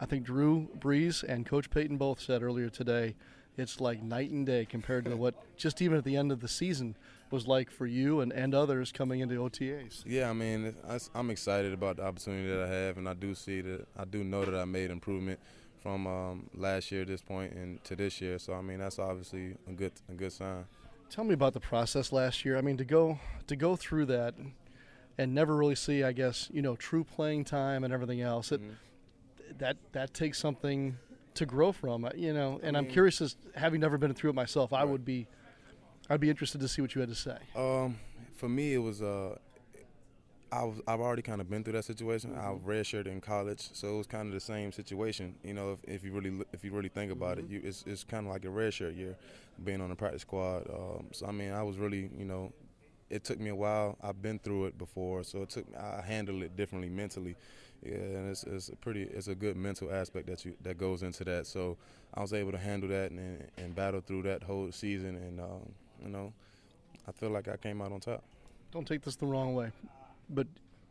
I 0.00 0.06
think 0.06 0.24
Drew 0.24 0.68
Brees 0.78 1.22
and 1.22 1.46
Coach 1.46 1.70
Payton 1.70 1.96
both 1.96 2.20
said 2.20 2.42
earlier 2.42 2.68
today 2.68 3.14
it's 3.56 3.80
like 3.80 4.02
night 4.02 4.30
and 4.30 4.46
day 4.46 4.64
compared 4.64 5.04
to 5.06 5.16
what 5.16 5.34
just 5.56 5.82
even 5.82 5.98
at 5.98 6.04
the 6.04 6.16
end 6.16 6.32
of 6.32 6.40
the 6.40 6.48
season 6.48 6.96
was 7.30 7.46
like 7.46 7.70
for 7.70 7.86
you 7.86 8.20
and, 8.20 8.32
and 8.32 8.54
others 8.54 8.90
coming 8.90 9.20
into 9.20 9.36
OTAs. 9.36 10.02
Yeah, 10.04 10.30
I 10.30 10.32
mean, 10.32 10.74
I'm 11.14 11.30
excited 11.30 11.72
about 11.72 11.96
the 11.96 12.04
opportunity 12.04 12.48
that 12.48 12.64
I 12.64 12.68
have, 12.68 12.96
and 12.98 13.08
I 13.08 13.14
do 13.14 13.34
see 13.34 13.60
that 13.60 13.86
I 13.96 14.04
do 14.04 14.24
know 14.24 14.44
that 14.44 14.54
I 14.54 14.64
made 14.64 14.90
improvement 14.90 15.38
from 15.82 16.06
um, 16.06 16.50
last 16.54 16.90
year 16.92 17.02
at 17.02 17.08
this 17.08 17.22
point 17.22 17.52
and 17.52 17.82
to 17.84 17.96
this 17.96 18.20
year. 18.20 18.38
So 18.38 18.54
I 18.54 18.60
mean, 18.60 18.78
that's 18.78 18.98
obviously 18.98 19.56
a 19.68 19.72
good 19.72 19.92
a 20.08 20.14
good 20.14 20.32
sign. 20.32 20.64
Tell 21.08 21.24
me 21.24 21.34
about 21.34 21.54
the 21.54 21.60
process 21.60 22.12
last 22.12 22.44
year. 22.44 22.56
I 22.56 22.60
mean, 22.60 22.76
to 22.76 22.84
go 22.84 23.18
to 23.46 23.56
go 23.56 23.76
through 23.76 24.06
that 24.06 24.34
and 25.18 25.34
never 25.34 25.56
really 25.56 25.74
see, 25.74 26.02
I 26.02 26.12
guess, 26.12 26.48
you 26.52 26.62
know, 26.62 26.76
true 26.76 27.04
playing 27.04 27.44
time 27.44 27.84
and 27.84 27.92
everything 27.92 28.20
else. 28.20 28.52
It 28.52 28.60
that 29.58 29.76
that 29.92 30.14
takes 30.14 30.38
something 30.38 30.98
to 31.34 31.46
grow 31.46 31.72
from, 31.72 32.04
uh, 32.04 32.10
you 32.14 32.32
know. 32.32 32.60
And 32.62 32.76
I'm 32.76 32.84
mean- 32.84 32.92
curious, 32.92 33.20
as 33.20 33.36
having 33.54 33.80
never 33.80 33.98
been 33.98 34.14
through 34.14 34.30
it 34.30 34.34
myself, 34.34 34.72
I 34.72 34.84
would 34.84 35.04
be, 35.04 35.26
I'd 36.08 36.20
be 36.20 36.30
interested 36.30 36.60
to 36.60 36.68
see 36.68 36.82
what 36.82 36.94
you 36.94 37.00
had 37.00 37.10
to 37.10 37.14
say. 37.14 37.38
Um, 37.56 37.96
for 38.34 38.48
me, 38.48 38.74
it 38.74 38.78
was 38.78 39.02
uh, 39.02 39.36
I 40.52 40.64
was 40.64 40.80
I've 40.86 41.00
already 41.00 41.22
kind 41.22 41.40
of 41.40 41.48
been 41.48 41.62
through 41.62 41.74
that 41.74 41.84
situation. 41.84 42.36
I've 42.36 42.64
redshirted 42.64 43.06
in 43.06 43.20
college, 43.20 43.70
so 43.72 43.94
it 43.94 43.98
was 43.98 44.06
kind 44.06 44.28
of 44.28 44.34
the 44.34 44.40
same 44.40 44.72
situation. 44.72 45.34
You 45.44 45.54
know, 45.54 45.72
if, 45.72 45.84
if 45.84 46.04
you 46.04 46.12
really 46.12 46.44
if 46.52 46.64
you 46.64 46.72
really 46.72 46.88
think 46.88 47.12
about 47.12 47.38
it, 47.38 47.48
you 47.48 47.60
it's 47.62 47.84
it's 47.86 48.04
kind 48.04 48.26
of 48.26 48.32
like 48.32 48.44
a 48.44 48.48
redshirt 48.48 48.96
year, 48.96 49.16
being 49.64 49.80
on 49.80 49.90
the 49.90 49.94
practice 49.94 50.22
squad. 50.22 50.68
Um, 50.68 51.06
so 51.12 51.26
I 51.26 51.32
mean, 51.32 51.52
I 51.52 51.62
was 51.62 51.78
really 51.78 52.10
you 52.18 52.24
know, 52.24 52.52
it 53.10 53.24
took 53.24 53.38
me 53.38 53.50
a 53.50 53.54
while. 53.54 53.96
I've 54.02 54.20
been 54.20 54.38
through 54.38 54.66
it 54.66 54.78
before, 54.78 55.22
so 55.22 55.42
it 55.42 55.50
took 55.50 55.66
I 55.76 56.02
handled 56.04 56.42
it 56.42 56.56
differently 56.56 56.88
mentally. 56.90 57.36
Yeah, 57.82 57.94
and 57.94 58.30
it's, 58.30 58.44
it's 58.44 58.68
a 58.68 58.76
pretty 58.76 59.02
it's 59.02 59.28
a 59.28 59.34
good 59.34 59.56
mental 59.56 59.90
aspect 59.90 60.26
that 60.26 60.44
you 60.44 60.54
that 60.62 60.76
goes 60.76 61.02
into 61.02 61.24
that. 61.24 61.46
So 61.46 61.78
I 62.14 62.20
was 62.20 62.32
able 62.32 62.52
to 62.52 62.58
handle 62.58 62.88
that 62.90 63.10
and 63.10 63.48
and 63.56 63.74
battle 63.74 64.02
through 64.06 64.22
that 64.22 64.42
whole 64.42 64.70
season, 64.70 65.16
and 65.16 65.40
um, 65.40 65.72
you 66.02 66.08
know, 66.08 66.32
I 67.08 67.12
feel 67.12 67.30
like 67.30 67.48
I 67.48 67.56
came 67.56 67.80
out 67.80 67.92
on 67.92 68.00
top. 68.00 68.22
Don't 68.72 68.86
take 68.86 69.02
this 69.02 69.16
the 69.16 69.26
wrong 69.26 69.54
way, 69.54 69.72
but 70.28 70.46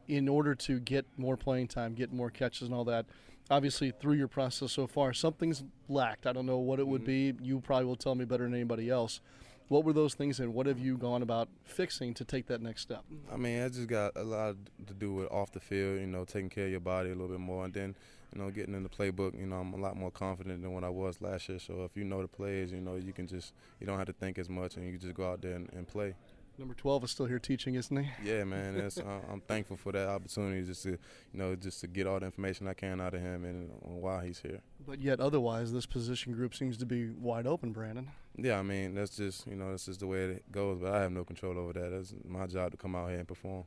in 0.07 0.27
order 0.27 0.55
to 0.55 0.79
get 0.79 1.05
more 1.17 1.37
playing 1.37 1.67
time, 1.67 1.93
get 1.93 2.11
more 2.11 2.31
catches, 2.31 2.63
and 2.63 2.73
all 2.73 2.85
that. 2.85 3.05
Obviously, 3.51 3.91
through 3.91 4.13
your 4.13 4.27
process 4.27 4.71
so 4.71 4.85
far, 4.85 5.13
something's 5.13 5.63
lacked. 5.87 6.27
I 6.27 6.33
don't 6.33 6.45
know 6.45 6.57
what 6.57 6.79
it 6.79 6.87
would 6.87 7.03
be. 7.03 7.33
You 7.41 7.59
probably 7.61 7.85
will 7.85 7.95
tell 7.95 8.13
me 8.13 8.25
better 8.25 8.43
than 8.43 8.53
anybody 8.53 8.89
else. 8.89 9.21
What 9.69 9.83
were 9.83 9.93
those 9.93 10.15
things, 10.15 10.39
and 10.39 10.55
what 10.55 10.65
have 10.65 10.79
you 10.79 10.97
gone 10.97 11.21
about 11.21 11.47
fixing 11.63 12.15
to 12.15 12.25
take 12.25 12.47
that 12.47 12.59
next 12.59 12.81
step? 12.81 13.03
I 13.31 13.37
mean, 13.37 13.59
it 13.59 13.73
just 13.73 13.87
got 13.87 14.13
a 14.15 14.23
lot 14.23 14.55
to 14.87 14.93
do 14.95 15.13
with 15.13 15.31
off 15.31 15.51
the 15.51 15.59
field, 15.59 15.99
you 15.99 16.07
know, 16.07 16.25
taking 16.25 16.49
care 16.49 16.65
of 16.65 16.71
your 16.71 16.79
body 16.79 17.09
a 17.11 17.13
little 17.13 17.27
bit 17.27 17.39
more, 17.39 17.65
and 17.65 17.73
then, 17.73 17.95
you 18.33 18.41
know, 18.41 18.49
getting 18.49 18.73
in 18.73 18.81
the 18.81 18.89
playbook. 18.89 19.39
You 19.39 19.45
know, 19.45 19.57
I'm 19.57 19.73
a 19.73 19.77
lot 19.77 19.95
more 19.95 20.09
confident 20.09 20.63
than 20.63 20.73
what 20.73 20.83
I 20.83 20.89
was 20.89 21.21
last 21.21 21.49
year. 21.49 21.59
So 21.59 21.83
if 21.83 21.95
you 21.95 22.03
know 22.03 22.23
the 22.23 22.27
plays, 22.27 22.71
you 22.71 22.81
know, 22.81 22.95
you 22.95 23.13
can 23.13 23.27
just 23.27 23.53
you 23.79 23.85
don't 23.85 23.99
have 23.99 24.07
to 24.07 24.13
think 24.13 24.39
as 24.39 24.49
much, 24.49 24.75
and 24.75 24.91
you 24.91 24.97
just 24.97 25.13
go 25.13 25.31
out 25.31 25.43
there 25.43 25.53
and, 25.53 25.69
and 25.71 25.87
play. 25.87 26.15
Number 26.59 26.73
12 26.73 27.05
is 27.05 27.11
still 27.11 27.25
here 27.25 27.39
teaching, 27.39 27.75
isn't 27.75 27.95
he? 27.95 28.09
Yeah, 28.21 28.43
man. 28.43 28.75
It's, 28.75 28.97
I'm 29.31 29.39
thankful 29.47 29.77
for 29.77 29.93
that 29.93 30.09
opportunity 30.09 30.65
just 30.65 30.83
to, 30.83 30.89
you 30.89 30.97
know, 31.33 31.55
just 31.55 31.79
to 31.79 31.87
get 31.87 32.05
all 32.05 32.19
the 32.19 32.25
information 32.25 32.67
I 32.67 32.73
can 32.73 32.99
out 32.99 33.13
of 33.13 33.21
him 33.21 33.45
and 33.45 33.71
why 33.81 34.25
he's 34.25 34.39
here. 34.39 34.59
But 34.85 35.01
yet, 35.01 35.21
otherwise, 35.21 35.71
this 35.71 35.85
position 35.85 36.33
group 36.33 36.53
seems 36.53 36.75
to 36.75 36.85
be 36.85 37.11
wide 37.11 37.47
open, 37.47 37.71
Brandon. 37.71 38.11
Yeah, 38.35 38.59
I 38.59 38.63
mean, 38.63 38.93
that's 38.93 39.15
just, 39.15 39.47
you 39.47 39.55
know, 39.55 39.71
that's 39.71 39.85
just 39.85 40.01
the 40.01 40.07
way 40.07 40.23
it 40.23 40.51
goes, 40.51 40.79
but 40.81 40.93
I 40.93 41.01
have 41.01 41.13
no 41.13 41.23
control 41.23 41.57
over 41.57 41.71
that. 41.71 41.93
It's 41.93 42.13
my 42.27 42.45
job 42.45 42.71
to 42.71 42.77
come 42.77 42.93
out 42.93 43.07
here 43.07 43.19
and 43.19 43.27
perform. 43.27 43.63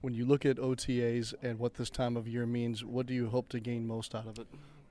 When 0.00 0.14
you 0.14 0.24
look 0.24 0.46
at 0.46 0.56
OTAs 0.56 1.34
and 1.42 1.58
what 1.58 1.74
this 1.74 1.90
time 1.90 2.16
of 2.16 2.26
year 2.26 2.46
means, 2.46 2.82
what 2.82 3.04
do 3.04 3.12
you 3.12 3.28
hope 3.28 3.50
to 3.50 3.60
gain 3.60 3.86
most 3.86 4.14
out 4.14 4.26
of 4.26 4.38
it? 4.38 4.46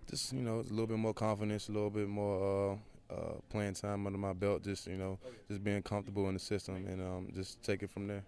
Just, 0.08 0.34
you 0.34 0.44
know, 0.44 0.60
a 0.60 0.70
little 0.70 0.86
bit 0.86 1.00
more 1.00 1.16
confidence, 1.16 1.68
a 1.68 1.72
little 1.72 1.90
bit 1.90 2.10
more 2.10 2.74
uh, 2.74 2.78
uh, 3.12 3.34
playing 3.50 3.74
time 3.74 4.06
under 4.06 4.20
my 4.20 4.34
belt, 4.34 4.64
just 4.64 4.88
you 4.88 4.98
know, 4.98 5.18
just 5.48 5.64
being 5.64 5.82
comfortable 5.82 6.28
in 6.28 6.34
the 6.34 6.40
system, 6.40 6.76
and 6.76 7.02
um, 7.02 7.28
just 7.36 7.62
take 7.64 7.84
it 7.84 7.90
from 7.90 8.08
there. 8.08 8.24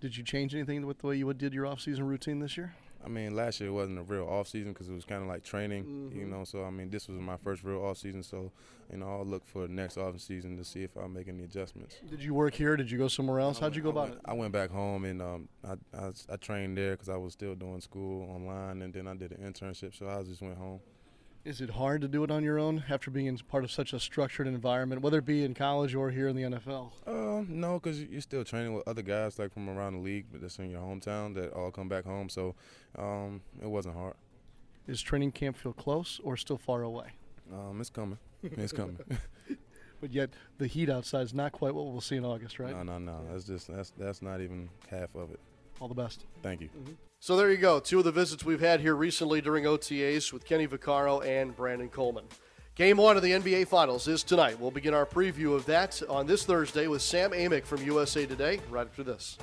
Did 0.00 0.16
you 0.16 0.24
change 0.24 0.54
anything 0.54 0.84
with 0.86 0.98
the 0.98 1.06
way 1.06 1.16
you 1.16 1.32
did 1.32 1.54
your 1.54 1.66
off-season 1.66 2.04
routine 2.06 2.40
this 2.40 2.56
year? 2.56 2.74
I 3.04 3.08
mean, 3.08 3.34
last 3.34 3.60
year 3.60 3.68
it 3.68 3.72
wasn't 3.72 3.98
a 3.98 4.02
real 4.02 4.26
off 4.28 4.48
season 4.48 4.72
because 4.72 4.88
it 4.88 4.92
was 4.92 5.04
kind 5.04 5.22
of 5.22 5.28
like 5.28 5.42
training, 5.42 5.84
mm-hmm. 5.84 6.18
you 6.18 6.26
know. 6.26 6.44
So 6.44 6.64
I 6.64 6.70
mean, 6.70 6.90
this 6.90 7.08
was 7.08 7.18
my 7.18 7.36
first 7.36 7.64
real 7.64 7.84
off 7.84 7.98
season. 7.98 8.22
So 8.22 8.52
you 8.90 8.98
know, 8.98 9.08
I'll 9.08 9.24
look 9.24 9.44
for 9.44 9.66
the 9.66 9.72
next 9.72 9.96
off 9.96 10.18
season 10.20 10.56
to 10.56 10.64
see 10.64 10.82
if 10.82 10.96
I 10.96 11.06
make 11.06 11.28
any 11.28 11.44
adjustments. 11.44 11.96
Did 12.08 12.22
you 12.22 12.34
work 12.34 12.54
here? 12.54 12.76
Did 12.76 12.90
you 12.90 12.98
go 12.98 13.08
somewhere 13.08 13.40
else? 13.40 13.58
How'd 13.58 13.74
you 13.74 13.82
go 13.82 13.90
about 13.90 14.10
went, 14.10 14.14
it? 14.14 14.20
I 14.24 14.32
went 14.34 14.52
back 14.52 14.70
home 14.70 15.04
and 15.04 15.22
um, 15.22 15.48
I, 15.64 15.74
I, 15.96 16.10
I 16.30 16.36
trained 16.36 16.76
there 16.76 16.92
because 16.92 17.08
I 17.08 17.16
was 17.16 17.32
still 17.32 17.54
doing 17.54 17.80
school 17.80 18.30
online, 18.30 18.82
and 18.82 18.92
then 18.92 19.08
I 19.08 19.14
did 19.14 19.32
an 19.32 19.52
internship. 19.52 19.96
So 19.96 20.08
I 20.08 20.22
just 20.22 20.42
went 20.42 20.58
home. 20.58 20.80
Is 21.44 21.60
it 21.60 21.70
hard 21.70 22.02
to 22.02 22.08
do 22.08 22.22
it 22.22 22.30
on 22.30 22.44
your 22.44 22.60
own 22.60 22.84
after 22.88 23.10
being 23.10 23.36
part 23.36 23.64
of 23.64 23.72
such 23.72 23.92
a 23.92 23.98
structured 23.98 24.46
environment, 24.46 25.02
whether 25.02 25.18
it 25.18 25.24
be 25.24 25.42
in 25.42 25.54
college 25.54 25.92
or 25.92 26.10
here 26.12 26.28
in 26.28 26.36
the 26.36 26.42
NFL? 26.42 26.92
Uh, 27.04 27.44
no, 27.48 27.80
because 27.80 28.00
you're 28.00 28.20
still 28.20 28.44
training 28.44 28.74
with 28.74 28.86
other 28.86 29.02
guys 29.02 29.40
like 29.40 29.52
from 29.52 29.68
around 29.68 29.94
the 29.94 29.98
league, 29.98 30.26
but 30.30 30.40
that's 30.40 30.58
in 30.60 30.70
your 30.70 30.80
hometown 30.80 31.34
that 31.34 31.52
all 31.52 31.72
come 31.72 31.88
back 31.88 32.04
home. 32.04 32.28
So 32.28 32.54
um, 32.96 33.40
it 33.60 33.66
wasn't 33.66 33.96
hard. 33.96 34.14
Is 34.86 35.02
training 35.02 35.32
camp 35.32 35.56
feel 35.56 35.72
close 35.72 36.20
or 36.22 36.36
still 36.36 36.58
far 36.58 36.82
away? 36.82 37.08
Um, 37.52 37.80
it's 37.80 37.90
coming. 37.90 38.18
It's 38.44 38.72
coming. 38.72 38.98
but 40.00 40.12
yet 40.12 40.30
the 40.58 40.68
heat 40.68 40.88
outside 40.88 41.22
is 41.22 41.34
not 41.34 41.50
quite 41.50 41.74
what 41.74 41.86
we'll 41.86 42.00
see 42.00 42.16
in 42.16 42.24
August, 42.24 42.60
right? 42.60 42.72
No, 42.72 42.84
no, 42.84 42.98
no. 42.98 43.20
That's 43.30 43.44
just 43.44 43.66
that's 43.66 43.92
that's 43.98 44.22
not 44.22 44.40
even 44.40 44.68
half 44.88 45.12
of 45.16 45.32
it. 45.32 45.40
All 45.80 45.88
the 45.88 45.94
best. 45.94 46.24
Thank 46.40 46.60
you. 46.60 46.68
Mm-hmm. 46.68 46.92
So 47.22 47.36
there 47.36 47.52
you 47.52 47.56
go. 47.56 47.78
Two 47.78 48.00
of 48.00 48.04
the 48.04 48.10
visits 48.10 48.44
we've 48.44 48.58
had 48.58 48.80
here 48.80 48.96
recently 48.96 49.40
during 49.40 49.62
OTAs 49.62 50.32
with 50.32 50.44
Kenny 50.44 50.66
Vaccaro 50.66 51.24
and 51.24 51.54
Brandon 51.54 51.88
Coleman. 51.88 52.24
Game 52.74 52.96
one 52.96 53.16
of 53.16 53.22
the 53.22 53.30
NBA 53.30 53.68
Finals 53.68 54.08
is 54.08 54.24
tonight. 54.24 54.58
We'll 54.58 54.72
begin 54.72 54.92
our 54.92 55.06
preview 55.06 55.54
of 55.54 55.64
that 55.66 56.02
on 56.08 56.26
this 56.26 56.42
Thursday 56.44 56.88
with 56.88 57.00
Sam 57.00 57.30
Amick 57.30 57.64
from 57.64 57.80
USA 57.84 58.26
Today 58.26 58.58
right 58.68 58.88
after 58.88 59.04
this. 59.04 59.38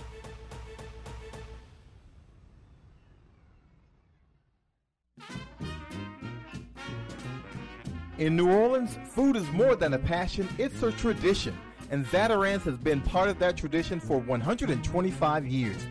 In 8.18 8.36
New 8.36 8.52
Orleans, 8.52 8.98
food 9.06 9.38
is 9.38 9.50
more 9.52 9.78
than 9.78 9.94
a 9.94 10.00
passion, 10.00 10.50
it's 10.58 10.84
a 10.84 10.92
tradition. 10.92 11.58
And 11.92 12.06
Zatarain's 12.08 12.66
has 12.66 12.76
been 12.76 13.00
part 13.00 13.30
of 13.30 13.40
that 13.40 13.56
tradition 13.56 14.02
for 14.02 14.18
125 14.18 15.48
years. 15.48 15.82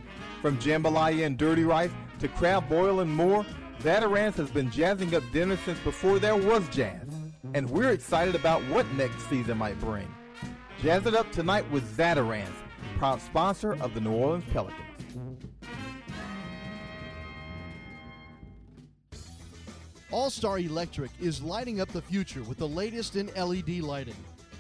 From 0.43 0.57
jambalaya 0.59 1.27
and 1.27 1.37
dirty 1.37 1.65
rice 1.65 1.91
to 2.21 2.29
crab 2.29 2.69
boil 2.69 3.01
and 3.01 3.13
more, 3.13 3.45
Zatarain's 3.81 4.37
has 4.37 4.51
been 4.51 4.71
jazzing 4.71 5.15
up 5.15 5.25
dinner 5.33 5.59
since 5.65 5.79
before 5.81 6.19
there 6.19 6.37
was 6.37 6.69
jazz. 6.69 7.09
And 7.55 7.69
we're 7.69 7.91
excited 7.91 8.35
about 8.37 8.63
what 8.65 8.87
next 8.93 9.29
season 9.29 9.59
might 9.59 9.79
bring. 9.81 10.09
Jazz 10.81 11.07
it 11.07 11.15
up 11.15 11.31
tonight 11.33 11.69
with 11.73 11.97
Zatarain's, 11.97 12.55
proud 12.99 13.21
sponsor 13.21 13.73
of 13.83 13.95
the 13.95 14.01
New 14.01 14.13
Orleans 14.13 14.45
Pelicans. 14.53 14.85
All 20.11 20.31
Star 20.31 20.59
Electric 20.59 21.11
is 21.21 21.43
lighting 21.43 21.81
up 21.81 21.89
the 21.89 22.03
future 22.03 22.43
with 22.45 22.59
the 22.59 22.69
latest 22.69 23.17
in 23.17 23.27
LED 23.35 23.81
lighting. 23.81 24.17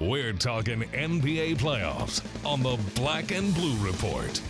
We're 0.00 0.32
talking 0.32 0.80
NBA 0.80 1.56
playoffs 1.56 2.24
on 2.44 2.62
the 2.62 2.78
Black 2.94 3.32
and 3.32 3.54
Blue 3.54 3.76
Report. 3.86 4.40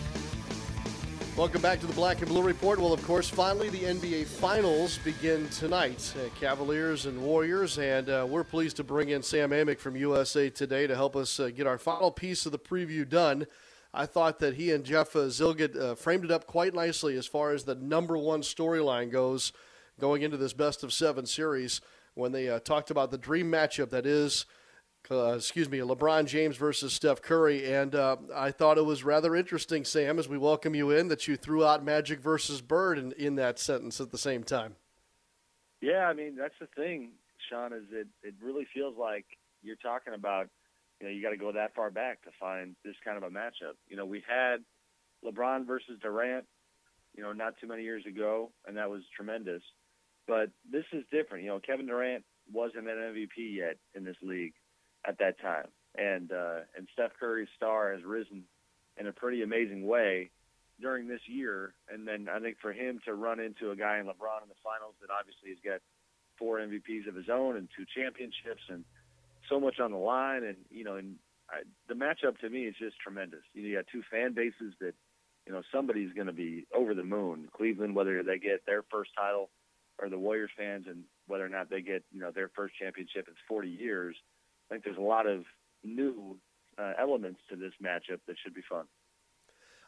Welcome 1.35 1.61
back 1.61 1.81
to 1.81 1.87
the 1.87 1.93
Black 1.93 2.19
and 2.21 2.29
Blue 2.29 2.41
Report. 2.41 2.79
Well, 2.79 2.93
of 2.93 3.03
course, 3.03 3.29
finally 3.29 3.69
the 3.69 3.83
NBA 3.83 4.25
Finals 4.25 4.97
begin 4.99 5.49
tonight. 5.49 6.13
Uh, 6.17 6.29
Cavaliers 6.39 7.05
and 7.05 7.21
Warriors, 7.21 7.77
and 7.77 8.09
uh, 8.09 8.25
we're 8.27 8.45
pleased 8.45 8.77
to 8.77 8.83
bring 8.83 9.09
in 9.09 9.21
Sam 9.21 9.49
Amick 9.49 9.79
from 9.79 9.97
USA 9.97 10.49
Today 10.49 10.87
to 10.87 10.95
help 10.95 11.15
us 11.17 11.37
uh, 11.39 11.49
get 11.49 11.67
our 11.67 11.77
final 11.77 12.11
piece 12.11 12.45
of 12.45 12.53
the 12.53 12.59
preview 12.59 13.07
done. 13.07 13.45
I 13.93 14.05
thought 14.05 14.39
that 14.39 14.55
he 14.55 14.71
and 14.71 14.85
Jeff 14.85 15.15
uh, 15.15 15.27
Zillgitt 15.27 15.77
uh, 15.77 15.95
framed 15.95 16.23
it 16.23 16.31
up 16.31 16.47
quite 16.47 16.73
nicely 16.73 17.17
as 17.17 17.27
far 17.27 17.51
as 17.51 17.65
the 17.65 17.75
number 17.75 18.17
one 18.17 18.41
storyline 18.41 19.11
goes 19.11 19.51
going 19.99 20.21
into 20.21 20.37
this 20.37 20.53
best 20.53 20.83
of 20.83 20.93
seven 20.93 21.25
series 21.25 21.81
when 22.13 22.31
they 22.31 22.47
uh, 22.47 22.59
talked 22.59 22.89
about 22.89 23.11
the 23.11 23.17
dream 23.17 23.51
matchup 23.51 23.89
that 23.89 24.05
is– 24.05 24.45
uh, 25.11 25.33
excuse 25.33 25.69
me, 25.69 25.79
LeBron 25.79 26.25
James 26.25 26.57
versus 26.57 26.93
Steph 26.93 27.21
Curry. 27.21 27.71
And 27.71 27.95
uh, 27.95 28.17
I 28.33 28.51
thought 28.51 28.77
it 28.77 28.85
was 28.85 29.03
rather 29.03 29.35
interesting, 29.35 29.85
Sam, 29.85 30.19
as 30.19 30.27
we 30.27 30.37
welcome 30.37 30.75
you 30.75 30.91
in, 30.91 31.07
that 31.09 31.27
you 31.27 31.35
threw 31.35 31.65
out 31.65 31.83
Magic 31.83 32.19
versus 32.19 32.61
Bird 32.61 32.97
in, 32.97 33.11
in 33.13 33.35
that 33.35 33.59
sentence 33.59 33.99
at 34.01 34.11
the 34.11 34.17
same 34.17 34.43
time. 34.43 34.75
Yeah, 35.81 36.07
I 36.07 36.13
mean, 36.13 36.35
that's 36.35 36.55
the 36.59 36.67
thing, 36.75 37.11
Sean, 37.49 37.73
is 37.73 37.83
it, 37.91 38.07
it 38.23 38.33
really 38.41 38.65
feels 38.73 38.97
like 38.97 39.25
you're 39.61 39.75
talking 39.75 40.13
about, 40.13 40.47
you 40.99 41.07
know, 41.07 41.13
you 41.13 41.21
got 41.21 41.31
to 41.31 41.37
go 41.37 41.51
that 41.51 41.75
far 41.75 41.91
back 41.91 42.21
to 42.23 42.29
find 42.39 42.75
this 42.83 42.95
kind 43.03 43.17
of 43.17 43.23
a 43.23 43.29
matchup. 43.29 43.75
You 43.87 43.97
know, 43.97 44.05
we 44.05 44.23
had 44.27 44.57
LeBron 45.23 45.67
versus 45.67 45.99
Durant, 46.01 46.45
you 47.15 47.23
know, 47.23 47.33
not 47.33 47.53
too 47.59 47.67
many 47.67 47.83
years 47.83 48.03
ago, 48.05 48.51
and 48.67 48.77
that 48.77 48.89
was 48.89 49.01
tremendous. 49.15 49.61
But 50.27 50.49
this 50.71 50.85
is 50.91 51.03
different. 51.11 51.43
You 51.43 51.51
know, 51.51 51.59
Kevin 51.59 51.85
Durant 51.85 52.23
wasn't 52.51 52.87
an 52.87 52.97
MVP 52.97 53.55
yet 53.55 53.77
in 53.93 54.03
this 54.03 54.15
league 54.21 54.53
at 55.07 55.19
that 55.19 55.39
time. 55.39 55.67
And 55.97 56.31
uh, 56.31 56.67
and 56.75 56.87
Steph 56.93 57.11
Curry's 57.19 57.47
star 57.55 57.93
has 57.93 58.03
risen 58.03 58.43
in 58.97 59.07
a 59.07 59.13
pretty 59.13 59.43
amazing 59.43 59.85
way 59.85 60.31
during 60.81 61.07
this 61.07 61.21
year. 61.27 61.73
And 61.89 62.07
then 62.07 62.27
I 62.29 62.39
think 62.39 62.57
for 62.61 62.73
him 62.73 62.99
to 63.05 63.13
run 63.13 63.39
into 63.39 63.71
a 63.71 63.75
guy 63.75 63.99
in 63.99 64.05
LeBron 64.05 64.43
in 64.43 64.49
the 64.49 64.61
finals 64.63 64.95
that 65.01 65.09
obviously 65.09 65.49
has 65.49 65.59
got 65.63 65.81
four 66.37 66.59
MVPs 66.59 67.07
of 67.07 67.15
his 67.15 67.29
own 67.31 67.55
and 67.55 67.69
two 67.75 67.85
championships 67.95 68.63
and 68.69 68.83
so 69.49 69.59
much 69.59 69.79
on 69.79 69.91
the 69.91 69.97
line. 69.97 70.43
And 70.43 70.57
you 70.69 70.83
know, 70.83 70.95
and 70.95 71.15
I, 71.49 71.61
the 71.87 71.95
matchup 71.95 72.39
to 72.39 72.49
me 72.49 72.63
is 72.63 72.75
just 72.77 72.99
tremendous. 72.99 73.41
You, 73.53 73.75
got 73.75 73.85
two 73.91 74.03
fan 74.11 74.33
bases 74.33 74.73
that 74.79 74.93
you 75.45 75.53
know 75.53 75.61
somebody's 75.73 76.13
going 76.13 76.27
to 76.27 76.33
be 76.33 76.65
over 76.75 76.93
the 76.93 77.03
moon. 77.03 77.47
Cleveland, 77.55 77.95
whether 77.95 78.23
they 78.23 78.37
get 78.37 78.65
their 78.65 78.83
first 78.91 79.11
title, 79.17 79.49
or 79.99 80.09
the 80.09 80.19
Warriors 80.19 80.51
fans, 80.57 80.85
and 80.87 81.03
whether 81.27 81.45
or 81.45 81.49
not 81.49 81.69
they 81.69 81.81
get 81.81 82.03
you 82.11 82.19
know 82.19 82.31
their 82.31 82.49
first 82.55 82.75
championship 82.79 83.27
in 83.27 83.33
40 83.47 83.69
years. 83.69 84.15
I 84.69 84.73
think 84.73 84.83
there's 84.83 84.97
a 84.97 85.01
lot 85.01 85.27
of 85.27 85.43
new 85.83 86.37
uh, 86.77 86.93
elements 86.99 87.41
to 87.49 87.55
this 87.55 87.73
matchup 87.83 88.19
that 88.27 88.35
should 88.43 88.53
be 88.53 88.63
fun. 88.69 88.85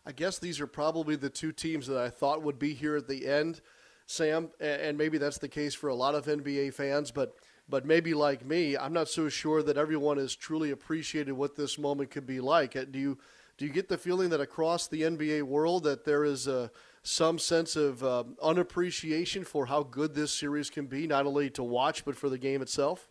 I 0.06 0.12
guess 0.12 0.40
these 0.40 0.62
are 0.62 0.68
probably 0.68 1.16
the 1.16 1.30
two 1.30 1.52
teams 1.52 1.88
that 1.88 1.98
I 1.98 2.10
thought 2.10 2.42
would 2.42 2.60
be 2.60 2.74
here 2.74 2.96
at 2.96 3.08
the 3.08 3.28
end, 3.28 3.62
Sam, 4.06 4.50
and 4.62 4.98
maybe 4.98 5.18
that's 5.18 5.38
the 5.38 5.50
case 5.50 5.74
for 5.74 5.90
a 5.90 5.96
lot 5.96 6.16
of 6.16 6.26
NBA 6.26 6.74
fans, 6.74 7.12
but 7.12 7.36
but 7.70 7.86
maybe 7.86 8.14
like 8.14 8.46
me, 8.46 8.78
I'm 8.78 8.94
not 8.94 9.10
so 9.10 9.28
sure 9.28 9.62
that 9.62 9.78
everyone 9.78 10.18
has 10.18 10.34
truly 10.36 10.72
appreciated 10.72 11.34
what 11.34 11.58
this 11.58 11.78
moment 11.78 12.12
could 12.12 12.26
be 12.26 12.40
like. 12.40 12.78
Uh, 12.78 12.86
do 12.90 12.98
you 12.98 13.18
do 13.58 13.66
you 13.66 13.72
get 13.72 13.90
the 13.90 13.98
feeling 13.98 14.30
that 14.30 14.40
across 14.40 14.88
the 14.88 15.02
NBA 15.02 15.44
world 15.44 15.84
that 15.84 16.06
there 16.06 16.24
is 16.24 16.48
a 16.48 16.72
some 17.04 17.40
sense 17.40 17.76
of 17.76 18.04
um, 18.04 18.38
unappreciation 18.42 19.44
for 19.44 19.66
how 19.66 19.84
good 19.84 20.14
this 20.14 20.32
series 20.34 20.70
can 20.70 20.86
be, 20.86 21.08
not 21.08 21.26
only 21.26 21.50
to 21.52 21.64
watch 21.64 22.06
but 22.06 22.16
for 22.16 22.30
the 22.30 22.38
game 22.38 22.62
itself? 22.62 23.10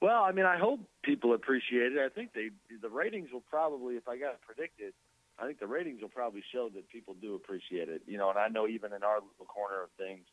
Well, 0.00 0.22
I 0.22 0.32
mean, 0.32 0.44
I 0.44 0.58
hope 0.58 0.80
people 1.02 1.34
appreciate 1.34 1.92
it. 1.92 1.98
I 1.98 2.08
think 2.14 2.32
they 2.34 2.50
the 2.82 2.90
ratings 2.90 3.30
will 3.32 3.44
probably, 3.48 3.94
if 3.94 4.08
I 4.08 4.18
got 4.18 4.32
to 4.32 4.46
predict 4.46 4.80
it, 4.80 4.94
I 5.38 5.46
think 5.46 5.58
the 5.58 5.66
ratings 5.66 6.02
will 6.02 6.08
probably 6.08 6.42
show 6.52 6.68
that 6.74 6.88
people 6.88 7.14
do 7.20 7.34
appreciate 7.34 7.88
it. 7.88 8.02
You 8.06 8.18
know, 8.18 8.30
and 8.30 8.38
I 8.38 8.48
know 8.48 8.66
even 8.66 8.92
in 8.92 9.02
our 9.02 9.16
little 9.16 9.46
corner 9.46 9.82
of 9.82 9.90
things, 9.98 10.26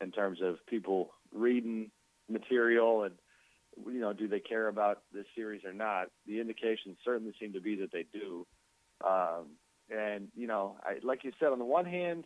in 0.00 0.10
terms 0.10 0.40
of 0.42 0.56
people 0.66 1.10
reading 1.32 1.90
material 2.28 3.04
and 3.04 3.14
you 3.86 4.00
know, 4.00 4.12
do 4.12 4.26
they 4.26 4.40
care 4.40 4.68
about 4.68 5.02
this 5.12 5.26
series 5.36 5.64
or 5.64 5.72
not? 5.72 6.08
The 6.26 6.40
indications 6.40 6.96
certainly 7.04 7.32
seem 7.38 7.52
to 7.52 7.60
be 7.60 7.76
that 7.76 7.92
they 7.92 8.04
do. 8.12 8.46
Um, 9.06 9.50
and 9.90 10.28
you 10.34 10.46
know, 10.46 10.76
I, 10.82 10.96
like 11.02 11.24
you 11.24 11.32
said, 11.38 11.48
on 11.52 11.58
the 11.58 11.64
one 11.64 11.84
hand, 11.84 12.24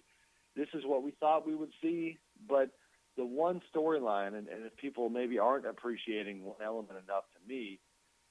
this 0.56 0.68
is 0.74 0.84
what 0.84 1.02
we 1.02 1.12
thought 1.12 1.46
we 1.46 1.54
would 1.54 1.72
see, 1.82 2.18
but 2.48 2.70
the 3.16 3.24
one 3.24 3.60
storyline, 3.74 4.28
and, 4.28 4.48
and 4.48 4.64
if 4.66 4.76
people 4.76 5.08
maybe 5.08 5.38
aren't 5.38 5.66
appreciating 5.66 6.44
one 6.44 6.56
element 6.64 6.98
enough 7.04 7.24
to 7.34 7.48
me, 7.48 7.78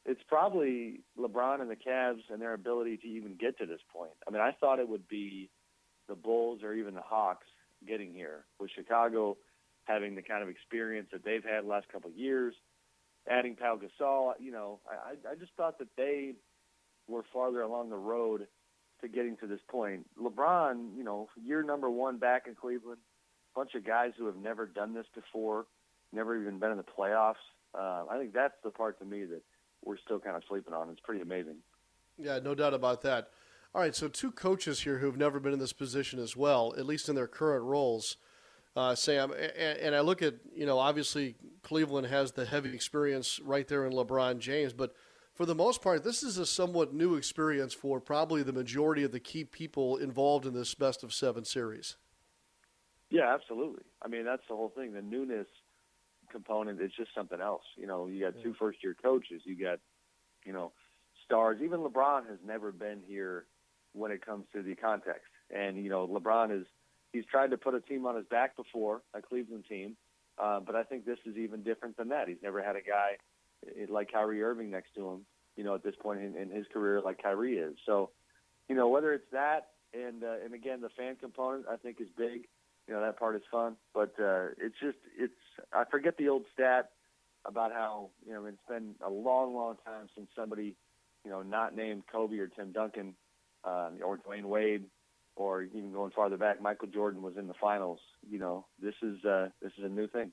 it's 0.06 0.22
probably 0.28 1.02
LeBron 1.20 1.62
and 1.62 1.70
the 1.70 1.76
Cavs 1.76 2.22
and 2.30 2.42
their 2.42 2.54
ability 2.54 2.98
to 2.98 3.08
even 3.08 3.36
get 3.40 3.58
to 3.60 3.66
this 3.66 3.82
point. 3.94 4.12
I 4.28 4.32
mean, 4.32 4.42
I 4.42 4.52
thought 4.60 4.80
it 4.80 4.90
would 4.90 5.08
be 5.08 5.50
the 6.10 6.16
Bulls 6.16 6.62
or 6.64 6.74
even 6.74 6.96
the 6.96 7.02
Hawks 7.02 7.46
getting 7.88 8.14
here, 8.14 8.46
with 8.60 8.72
Chicago 8.76 9.38
having 9.86 10.16
the 10.16 10.22
kind 10.22 10.44
of 10.44 10.50
experience 10.50 11.08
that 11.12 11.24
they've 11.24 11.44
had 11.44 11.64
the 11.64 11.68
last 11.68 11.88
couple 11.90 12.10
of 12.10 12.16
years, 12.16 12.54
adding 13.30 13.56
Pau 13.56 13.78
Gasol. 13.78 14.34
You 14.40 14.52
know, 14.52 14.80
I, 14.90 15.32
I 15.32 15.36
just 15.36 15.52
thought 15.56 15.80
that 15.80 15.88
they 15.98 16.34
were 17.08 17.24
farther 17.34 17.62
along 17.62 17.90
the 17.90 17.96
road 17.96 18.48
to 19.02 19.08
getting 19.08 19.38
to 19.38 19.48
this 19.48 19.60
point. 19.70 20.06
LeBron, 20.22 20.96
you 20.96 21.04
know, 21.04 21.30
year 21.44 21.64
number 21.64 21.90
one 21.90 22.18
back 22.18 22.44
in 22.48 22.56
Cleveland, 22.56 23.02
bunch 23.56 23.76
of 23.76 23.86
guys 23.86 24.12
who 24.18 24.26
have 24.26 24.38
never 24.38 24.66
done 24.66 24.94
this 24.94 25.06
before, 25.14 25.66
never 26.12 26.40
even 26.40 26.60
been 26.60 26.72
in 26.72 26.78
the 26.78 26.84
playoffs. 26.84 27.36
Uh, 27.74 28.04
I 28.10 28.18
think 28.18 28.34
that's 28.34 28.56
the 28.64 28.70
part 28.70 29.00
to 29.00 29.06
me 29.06 29.26
that 29.26 29.42
we're 29.84 29.98
still 29.98 30.20
kind 30.20 30.36
of 30.36 30.44
sleeping 30.48 30.74
on. 30.74 30.90
It's 30.90 31.00
pretty 31.00 31.22
amazing. 31.22 31.58
Yeah, 32.18 32.40
no 32.40 32.54
doubt 32.54 32.74
about 32.74 33.02
that. 33.04 33.30
All 33.74 33.82
right, 33.82 33.96
so 33.96 34.08
two 34.08 34.32
coaches 34.32 34.82
here 34.82 34.98
who've 34.98 35.18
never 35.18 35.40
been 35.40 35.54
in 35.54 35.60
this 35.60 35.74
position 35.74 36.20
as 36.20 36.36
well, 36.36 36.74
at 36.78 36.86
least 36.86 37.08
in 37.08 37.16
their 37.16 37.28
current 37.28 37.64
roles. 37.64 38.18
Uh, 38.76 38.96
Sam, 38.96 39.32
and, 39.32 39.78
and 39.80 39.96
I 39.96 40.02
look 40.02 40.22
at, 40.22 40.36
you 40.54 40.66
know, 40.66 40.78
obviously 40.78 41.36
Cleveland 41.64 42.08
has 42.08 42.34
the 42.34 42.46
heavy 42.46 42.74
experience 42.74 43.40
right 43.44 43.68
there 43.68 43.86
in 43.86 43.94
LeBron 43.94 44.40
James, 44.40 44.74
but 44.74 44.94
for 45.34 45.46
the 45.46 45.56
most 45.56 45.82
part, 45.82 46.04
this 46.04 46.24
is 46.24 46.38
a 46.38 46.46
somewhat 46.46 46.94
new 46.94 47.16
experience 47.16 47.74
for 47.74 48.00
probably 48.00 48.44
the 48.44 48.54
majority 48.54 49.04
of 49.04 49.12
the 49.12 49.20
key 49.20 49.44
people 49.44 49.98
involved 49.98 50.46
in 50.46 50.54
this 50.54 50.76
best 50.76 51.04
of 51.04 51.14
seven 51.14 51.46
series. 51.46 51.96
Yeah, 53.12 53.34
absolutely. 53.34 53.84
I 54.02 54.08
mean, 54.08 54.26
that's 54.26 54.42
the 54.50 54.56
whole 54.56 54.72
thing. 54.76 54.94
The 54.94 55.02
newness 55.02 55.48
component 56.32 56.82
is 56.82 56.92
just 56.98 57.14
something 57.14 57.42
else. 57.42 57.64
You 57.76 57.86
know, 57.86 58.08
you 58.08 58.22
got 58.24 58.42
two 58.42 58.56
first 58.58 58.80
year 58.82 58.96
coaches, 59.00 59.42
you 59.44 59.62
got, 59.62 59.80
you 60.46 60.54
know, 60.54 60.72
stars. 61.26 61.60
Even 61.62 61.82
LeBron 61.82 62.28
has 62.30 62.40
never 62.46 62.72
been 62.72 63.02
here 63.06 63.46
when 63.94 64.12
it 64.12 64.26
comes 64.26 64.46
to 64.54 64.64
the 64.64 64.76
context. 64.76 65.28
And, 65.54 65.78
you 65.84 65.90
know, 65.90 66.08
LeBron 66.08 66.58
is 66.58 66.66
he's 67.12 67.26
tried 67.26 67.52
to 67.52 67.58
put 67.58 67.76
a 67.76 67.82
team 67.82 68.06
on 68.06 68.16
his 68.16 68.26
back 68.26 68.56
before, 68.56 69.02
a 69.14 69.22
Cleveland 69.22 69.66
team. 69.68 69.98
Uh, 70.42 70.62
but 70.62 70.76
I 70.76 70.84
think 70.84 71.06
this 71.06 71.20
is 71.26 71.36
even 71.36 71.64
different 71.64 71.98
than 71.98 72.10
that. 72.10 72.30
He's 72.30 72.42
never 72.42 72.64
had 72.64 72.78
a 72.78 72.82
guy 72.82 73.18
like 73.90 74.12
Kyrie 74.12 74.42
Irving 74.42 74.72
next 74.72 74.96
to 74.96 75.08
him, 75.10 75.26
you 75.58 75.66
know, 75.66 75.76
at 75.76 75.84
this 75.84 75.96
point 76.02 76.22
in, 76.22 76.36
in 76.36 76.50
his 76.50 76.66
career 76.72 77.02
like 77.02 77.22
Kyrie 77.22 77.58
is. 77.58 77.76
So, 77.86 78.12
you 78.70 78.76
know, 78.76 78.88
whether 78.88 79.14
it's 79.14 79.30
that 79.34 79.68
and 79.94 80.24
uh, 80.24 80.36
and 80.44 80.54
again 80.54 80.82
the 80.82 80.90
fan 80.90 81.16
component 81.18 81.66
I 81.70 81.76
think 81.76 82.00
is 82.00 82.08
big 82.18 82.48
you 82.88 82.94
know 82.94 83.02
that 83.02 83.18
part 83.18 83.36
is 83.36 83.42
fun. 83.52 83.76
But 83.94 84.14
uh, 84.20 84.48
it's 84.58 84.76
just 84.82 84.98
it's 85.18 85.34
I 85.74 85.84
forget 85.90 86.18
the 86.18 86.30
old 86.30 86.44
stat 86.54 86.92
about 87.46 87.72
how 87.72 88.10
you 88.26 88.34
know 88.34 88.46
it's 88.46 88.58
been 88.68 88.96
a 89.06 89.10
long, 89.10 89.56
long 89.56 89.78
time 89.86 90.08
since 90.16 90.30
somebody 90.36 90.76
you 91.24 91.32
know 91.32 91.42
not 91.42 91.76
named 91.76 92.04
Kobe 92.12 92.38
or 92.38 92.48
Tim 92.48 92.72
Duncan 92.72 93.16
uh, 93.64 93.90
or 94.04 94.18
Dwyane 94.18 94.46
Wade 94.46 94.86
or 95.36 95.64
even 95.64 95.92
going 95.94 96.12
farther 96.12 96.38
back, 96.38 96.62
Michael 96.62 96.90
Jordan 96.90 97.22
was 97.22 97.38
in 97.38 97.48
the 97.48 97.54
finals. 97.60 98.00
You 98.30 98.40
know 98.40 98.66
this 98.82 98.96
is 99.02 99.24
uh, 99.26 99.50
this 99.62 99.72
is 99.78 99.86
a 99.86 99.90
new 99.90 100.08
thing. 100.08 100.32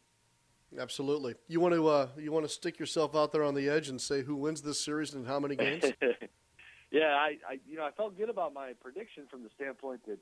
Absolutely. 0.79 1.35
You 1.47 1.61
want 1.61 1.75
to 1.75 1.89
uh, 1.89 2.09
you 2.19 2.31
want 2.33 2.45
to 2.45 2.53
stick 2.53 2.79
yourself 2.79 3.17
out 3.17 3.33
there 3.33 3.43
on 3.43 3.55
the 3.55 3.69
edge 3.69 3.89
and 3.89 4.01
say 4.01 4.23
who 4.23 4.37
wins 4.37 4.61
this 4.61 4.85
series 4.85 5.15
and 5.15 5.27
how 5.27 5.41
many 5.41 5.57
games? 5.57 5.85
yeah, 6.91 7.15
I, 7.15 7.39
I 7.49 7.59
you 7.67 7.77
know 7.77 7.85
I 7.85 7.91
felt 7.93 8.17
good 8.19 8.29
about 8.29 8.53
my 8.53 8.73
prediction 8.81 9.25
from 9.31 9.43
the 9.43 9.51
standpoint 9.55 10.05
that 10.07 10.19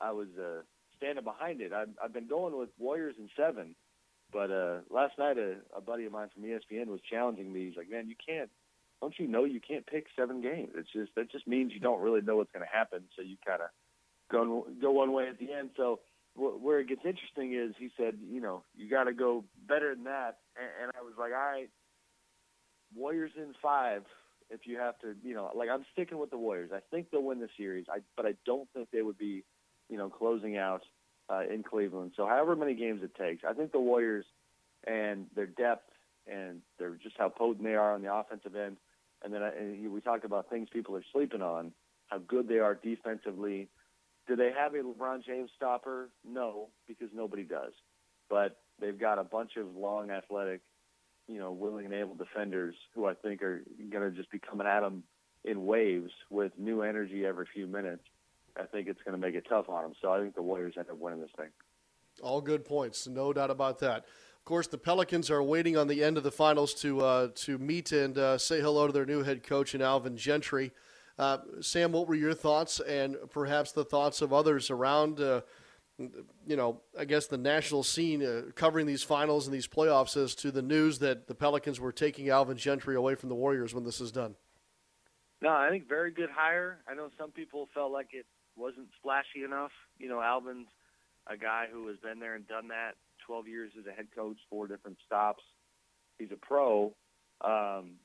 I 0.00 0.12
was 0.12 0.28
uh, 0.38 0.62
standing 1.02 1.24
behind 1.24 1.60
it. 1.60 1.72
I've, 1.72 1.88
I've 2.02 2.12
been 2.12 2.28
going 2.28 2.56
with 2.56 2.68
Warriors 2.78 3.16
in 3.18 3.28
seven, 3.36 3.74
but 4.32 4.50
uh, 4.50 4.78
last 4.90 5.18
night 5.18 5.36
a, 5.36 5.56
a 5.76 5.80
buddy 5.80 6.06
of 6.06 6.12
mine 6.12 6.28
from 6.32 6.44
ESPN 6.44 6.86
was 6.86 7.00
challenging 7.10 7.52
me. 7.52 7.66
He's 7.66 7.76
like, 7.76 7.90
"Man, 7.90 8.08
you 8.08 8.14
can't. 8.24 8.50
Don't 9.00 9.14
you 9.18 9.26
know 9.26 9.44
you 9.44 9.60
can't 9.60 9.84
pick 9.86 10.06
seven 10.16 10.40
games? 10.40 10.70
It's 10.76 10.92
just 10.92 11.10
that 11.16 11.30
just 11.30 11.48
means 11.48 11.72
you 11.72 11.80
don't 11.80 12.00
really 12.00 12.20
know 12.20 12.36
what's 12.36 12.52
going 12.52 12.64
to 12.64 12.76
happen. 12.76 13.02
So 13.16 13.22
you 13.22 13.36
kind 13.44 13.60
of 13.62 13.68
go 14.30 14.66
go 14.80 14.92
one 14.92 15.12
way 15.12 15.28
at 15.28 15.38
the 15.38 15.52
end. 15.52 15.70
So 15.76 16.00
wh- 16.34 16.62
where 16.62 16.78
it 16.78 16.88
gets 16.88 17.02
interesting 17.04 17.52
is 17.54 17.74
he 17.78 17.90
said, 17.96 18.14
you 18.30 18.40
know, 18.40 18.62
you 18.76 18.88
got 18.88 19.04
to 19.04 19.12
go 19.12 19.44
better 19.68 19.94
than 19.94 20.04
that. 20.04 20.38
And, 20.56 20.70
and 20.84 20.92
I 20.96 21.02
was 21.02 21.14
like, 21.18 21.32
all 21.32 21.50
right, 21.50 21.68
Warriors 22.94 23.32
in 23.36 23.54
five. 23.60 24.02
If 24.50 24.66
you 24.66 24.76
have 24.78 24.98
to, 24.98 25.14
you 25.24 25.34
know, 25.34 25.50
like 25.54 25.70
I'm 25.70 25.84
sticking 25.92 26.18
with 26.18 26.30
the 26.30 26.36
Warriors. 26.36 26.70
I 26.74 26.80
think 26.90 27.10
they'll 27.10 27.22
win 27.22 27.40
the 27.40 27.48
series. 27.56 27.86
I 27.90 28.00
but 28.16 28.26
I 28.26 28.34
don't 28.44 28.68
think 28.74 28.88
they 28.92 29.00
would 29.00 29.16
be 29.16 29.44
you 29.88 29.96
know, 29.96 30.08
closing 30.08 30.56
out 30.56 30.82
uh, 31.30 31.42
in 31.52 31.62
Cleveland. 31.62 32.12
So 32.16 32.26
however 32.26 32.56
many 32.56 32.74
games 32.74 33.02
it 33.02 33.14
takes, 33.14 33.44
I 33.48 33.52
think 33.52 33.72
the 33.72 33.80
Warriors 33.80 34.26
and 34.86 35.26
their 35.34 35.46
depth 35.46 35.90
and 36.26 36.60
their 36.78 36.96
just 37.02 37.16
how 37.18 37.28
potent 37.28 37.64
they 37.64 37.74
are 37.74 37.94
on 37.94 38.02
the 38.02 38.12
offensive 38.12 38.54
end, 38.56 38.76
and 39.24 39.32
then 39.32 39.42
I, 39.42 39.50
and 39.50 39.92
we 39.92 40.00
talked 40.00 40.24
about 40.24 40.50
things 40.50 40.68
people 40.72 40.96
are 40.96 41.04
sleeping 41.12 41.42
on, 41.42 41.72
how 42.08 42.18
good 42.18 42.48
they 42.48 42.58
are 42.58 42.74
defensively. 42.74 43.68
Do 44.28 44.36
they 44.36 44.50
have 44.56 44.74
a 44.74 44.78
LeBron 44.78 45.24
James 45.24 45.50
stopper? 45.56 46.10
No, 46.24 46.68
because 46.86 47.08
nobody 47.12 47.42
does. 47.42 47.72
But 48.30 48.58
they've 48.80 48.98
got 48.98 49.18
a 49.18 49.24
bunch 49.24 49.56
of 49.56 49.74
long, 49.76 50.10
athletic, 50.10 50.60
you 51.26 51.38
know, 51.38 51.52
willing 51.52 51.86
and 51.86 51.94
able 51.94 52.14
defenders 52.14 52.74
who 52.94 53.06
I 53.06 53.14
think 53.14 53.42
are 53.42 53.64
going 53.90 54.10
to 54.10 54.16
just 54.16 54.30
be 54.30 54.38
coming 54.38 54.66
at 54.66 54.80
them 54.80 55.02
in 55.44 55.66
waves 55.66 56.12
with 56.30 56.52
new 56.56 56.82
energy 56.82 57.26
every 57.26 57.46
few 57.52 57.66
minutes. 57.66 58.04
I 58.56 58.64
think 58.64 58.88
it's 58.88 59.00
going 59.02 59.18
to 59.18 59.26
make 59.26 59.34
it 59.34 59.46
tough 59.48 59.68
on 59.68 59.82
them. 59.82 59.92
So 60.00 60.12
I 60.12 60.20
think 60.20 60.34
the 60.34 60.42
Warriors 60.42 60.74
end 60.78 60.90
up 60.90 60.98
winning 60.98 61.20
this 61.20 61.30
thing. 61.36 61.48
All 62.22 62.40
good 62.40 62.64
points, 62.64 63.06
no 63.08 63.32
doubt 63.32 63.50
about 63.50 63.78
that. 63.80 64.04
Of 64.42 64.44
course, 64.44 64.66
the 64.66 64.78
Pelicans 64.78 65.30
are 65.30 65.42
waiting 65.42 65.76
on 65.76 65.88
the 65.88 66.02
end 66.02 66.16
of 66.18 66.24
the 66.24 66.32
finals 66.32 66.74
to 66.74 67.00
uh, 67.00 67.28
to 67.36 67.58
meet 67.58 67.92
and 67.92 68.18
uh, 68.18 68.36
say 68.36 68.60
hello 68.60 68.86
to 68.86 68.92
their 68.92 69.06
new 69.06 69.22
head 69.22 69.42
coach 69.42 69.72
and 69.72 69.82
Alvin 69.82 70.16
Gentry. 70.16 70.72
Uh, 71.18 71.38
Sam, 71.60 71.92
what 71.92 72.08
were 72.08 72.14
your 72.14 72.34
thoughts 72.34 72.80
and 72.80 73.16
perhaps 73.30 73.72
the 73.72 73.84
thoughts 73.84 74.20
of 74.20 74.32
others 74.32 74.68
around? 74.68 75.20
Uh, 75.20 75.42
you 75.98 76.56
know, 76.56 76.80
I 76.98 77.04
guess 77.04 77.26
the 77.26 77.38
national 77.38 77.82
scene 77.82 78.24
uh, 78.24 78.50
covering 78.54 78.86
these 78.86 79.02
finals 79.02 79.46
and 79.46 79.54
these 79.54 79.68
playoffs 79.68 80.16
as 80.16 80.34
to 80.36 80.50
the 80.50 80.62
news 80.62 80.98
that 80.98 81.28
the 81.28 81.34
Pelicans 81.34 81.78
were 81.78 81.92
taking 81.92 82.28
Alvin 82.28 82.56
Gentry 82.56 82.96
away 82.96 83.14
from 83.14 83.28
the 83.28 83.34
Warriors 83.34 83.74
when 83.74 83.84
this 83.84 84.00
is 84.00 84.10
done. 84.10 84.34
No, 85.40 85.50
I 85.50 85.68
think 85.70 85.88
very 85.88 86.10
good 86.10 86.30
hire. 86.30 86.78
I 86.88 86.94
know 86.94 87.10
some 87.18 87.30
people 87.30 87.68
felt 87.74 87.92
like 87.92 88.08
it 88.12 88.26
wasn't 88.56 88.88
splashy 88.98 89.44
enough. 89.44 89.72
You 89.98 90.08
know, 90.08 90.20
Alvin's 90.20 90.68
a 91.26 91.36
guy 91.36 91.66
who 91.70 91.88
has 91.88 91.96
been 91.98 92.20
there 92.20 92.34
and 92.34 92.46
done 92.46 92.68
that. 92.68 92.92
12 93.26 93.46
years 93.46 93.72
as 93.78 93.86
a 93.86 93.92
head 93.92 94.08
coach, 94.14 94.36
four 94.50 94.66
different 94.66 94.98
stops. 95.06 95.42
He's 96.18 96.32
a 96.32 96.36
pro. 96.36 96.92
Um, 97.40 97.98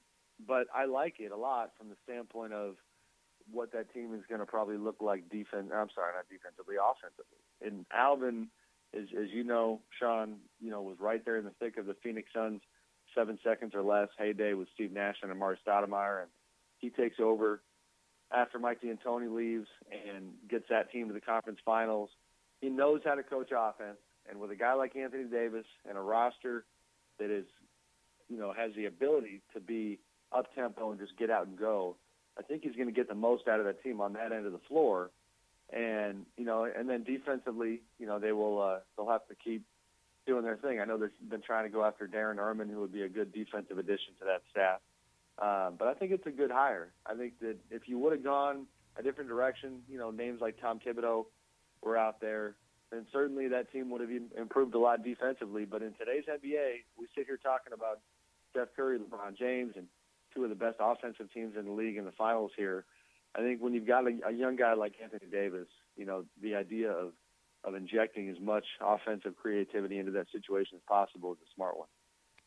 but 0.45 0.67
I 0.73 0.85
like 0.85 1.15
it 1.19 1.31
a 1.31 1.37
lot 1.37 1.71
from 1.77 1.89
the 1.89 1.95
standpoint 2.03 2.53
of 2.53 2.75
what 3.51 3.71
that 3.71 3.91
team 3.93 4.13
is 4.13 4.21
going 4.29 4.39
to 4.39 4.45
probably 4.45 4.77
look 4.77 4.97
like 5.01 5.29
defense. 5.29 5.71
I'm 5.73 5.89
sorry, 5.95 6.13
not 6.13 6.29
defensively, 6.29 6.75
offensively. 6.77 7.41
And 7.65 7.85
Alvin, 7.91 8.49
is, 8.93 9.09
as 9.19 9.29
you 9.31 9.43
know, 9.43 9.81
Sean, 9.99 10.37
you 10.59 10.71
know, 10.71 10.81
was 10.81 10.97
right 10.99 11.23
there 11.25 11.37
in 11.37 11.45
the 11.45 11.53
thick 11.59 11.77
of 11.77 11.85
the 11.85 11.95
Phoenix 12.03 12.29
Suns 12.33 12.61
seven 13.15 13.39
seconds 13.43 13.73
or 13.73 13.81
less 13.81 14.09
heyday 14.17 14.53
with 14.53 14.67
Steve 14.73 14.91
Nash 14.91 15.17
and 15.23 15.31
Amar'e 15.31 15.57
Stoudemire, 15.65 16.21
and 16.21 16.31
he 16.77 16.89
takes 16.89 17.17
over 17.19 17.61
after 18.31 18.59
Mike 18.59 18.81
D'Antoni 18.81 19.33
leaves 19.33 19.67
and 19.91 20.31
gets 20.49 20.65
that 20.69 20.91
team 20.91 21.07
to 21.07 21.13
the 21.13 21.21
conference 21.21 21.59
finals. 21.65 22.09
He 22.61 22.69
knows 22.69 23.01
how 23.05 23.15
to 23.15 23.23
coach 23.23 23.51
offense, 23.55 23.97
and 24.29 24.39
with 24.39 24.51
a 24.51 24.55
guy 24.55 24.73
like 24.73 24.95
Anthony 24.95 25.25
Davis 25.25 25.65
and 25.87 25.97
a 25.97 26.01
roster 26.01 26.65
that 27.19 27.29
is, 27.29 27.45
you 28.29 28.37
know, 28.37 28.53
has 28.53 28.71
the 28.75 28.85
ability 28.85 29.41
to 29.53 29.59
be 29.59 29.99
up 30.31 30.53
tempo 30.55 30.91
and 30.91 30.99
just 30.99 31.17
get 31.17 31.29
out 31.29 31.47
and 31.47 31.57
go, 31.57 31.95
I 32.37 32.41
think 32.41 32.63
he's 32.63 32.75
going 32.75 32.87
to 32.87 32.93
get 32.93 33.07
the 33.07 33.15
most 33.15 33.47
out 33.47 33.59
of 33.59 33.65
that 33.65 33.81
team 33.83 34.01
on 34.01 34.13
that 34.13 34.31
end 34.31 34.45
of 34.45 34.51
the 34.51 34.61
floor. 34.67 35.11
And 35.71 36.25
you 36.37 36.45
know, 36.45 36.65
and 36.65 36.89
then 36.89 37.03
defensively, 37.03 37.81
you 37.99 38.07
know, 38.07 38.19
they 38.19 38.31
will 38.31 38.61
uh, 38.61 38.79
they'll 38.95 39.09
have 39.09 39.27
to 39.27 39.35
keep 39.35 39.63
doing 40.25 40.43
their 40.43 40.55
thing. 40.55 40.79
I 40.79 40.85
know 40.85 40.97
they've 40.97 41.09
been 41.29 41.41
trying 41.41 41.65
to 41.65 41.69
go 41.69 41.83
after 41.83 42.07
Darren 42.07 42.37
Erman, 42.37 42.69
who 42.69 42.79
would 42.81 42.93
be 42.93 43.01
a 43.01 43.09
good 43.09 43.33
defensive 43.33 43.77
addition 43.77 44.13
to 44.19 44.25
that 44.25 44.43
staff. 44.49 44.79
Um, 45.39 45.75
but 45.77 45.87
I 45.87 45.93
think 45.93 46.11
it's 46.11 46.25
a 46.25 46.31
good 46.31 46.51
hire. 46.51 46.91
I 47.05 47.13
think 47.15 47.39
that 47.41 47.57
if 47.69 47.87
you 47.87 47.99
would 47.99 48.11
have 48.11 48.23
gone 48.23 48.65
a 48.97 49.03
different 49.03 49.29
direction, 49.29 49.81
you 49.89 49.99
know, 49.99 50.09
names 50.09 50.41
like 50.41 50.59
Tom 50.59 50.79
Thibodeau 50.79 51.25
were 51.83 51.97
out 51.97 52.19
there, 52.19 52.55
then 52.91 53.05
certainly 53.11 53.47
that 53.49 53.71
team 53.71 53.89
would 53.91 54.01
have 54.01 54.09
improved 54.37 54.73
a 54.73 54.79
lot 54.79 55.03
defensively. 55.03 55.65
But 55.65 55.83
in 55.83 55.93
today's 55.93 56.23
NBA, 56.27 56.85
we 56.97 57.07
sit 57.15 57.27
here 57.27 57.37
talking 57.37 57.73
about 57.73 57.99
Steph 58.51 58.69
Curry, 58.75 58.97
LeBron 58.97 59.37
James, 59.37 59.73
and 59.75 59.87
two 60.33 60.43
of 60.43 60.49
the 60.49 60.55
best 60.55 60.77
offensive 60.79 61.31
teams 61.33 61.55
in 61.57 61.65
the 61.65 61.71
league 61.71 61.97
in 61.97 62.05
the 62.05 62.11
finals 62.11 62.51
here. 62.57 62.85
I 63.35 63.41
think 63.41 63.61
when 63.61 63.73
you've 63.73 63.87
got 63.87 64.05
a, 64.05 64.17
a 64.27 64.31
young 64.31 64.55
guy 64.55 64.73
like 64.73 64.93
Anthony 65.01 65.29
Davis, 65.31 65.67
you 65.95 66.05
know, 66.05 66.25
the 66.41 66.55
idea 66.55 66.91
of 66.91 67.13
of 67.63 67.75
injecting 67.75 68.29
as 68.29 68.37
much 68.39 68.65
offensive 68.79 69.35
creativity 69.35 69.97
into 69.99 70.11
that 70.11 70.27
situation 70.31 70.77
as 70.77 70.81
possible 70.87 71.33
is 71.33 71.39
a 71.39 71.49
smart 71.55 71.77
one. 71.77 71.87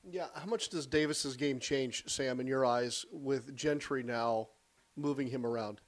Yeah, 0.09 0.27
how 0.35 0.47
much 0.47 0.71
does 0.71 0.87
Davis's 0.87 1.37
game 1.37 1.59
change, 1.61 2.05
Sam, 2.07 2.41
in 2.41 2.47
your 2.47 2.65
eyes, 2.65 3.05
with 3.13 3.55
Gentry 3.55 4.03
now 4.03 4.49
moving 4.97 5.29
him 5.29 5.45
around? 5.45 5.81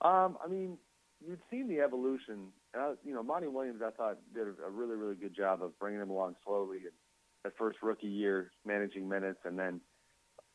Um, 0.00 0.36
I 0.44 0.48
mean, 0.48 0.78
you've 1.26 1.40
seen 1.50 1.68
the 1.68 1.80
evolution. 1.80 2.48
You 3.04 3.14
know, 3.14 3.22
Monty 3.22 3.46
Williams, 3.46 3.80
I 3.84 3.90
thought, 3.90 4.18
did 4.34 4.46
a 4.48 4.70
really, 4.70 4.96
really 4.96 5.14
good 5.14 5.34
job 5.34 5.62
of 5.62 5.78
bringing 5.78 6.00
him 6.00 6.10
along 6.10 6.34
slowly. 6.44 6.78
And 6.78 6.92
that 7.44 7.52
first 7.56 7.78
rookie 7.82 8.08
year, 8.08 8.50
managing 8.66 9.08
minutes, 9.08 9.38
and 9.44 9.58
then 9.58 9.80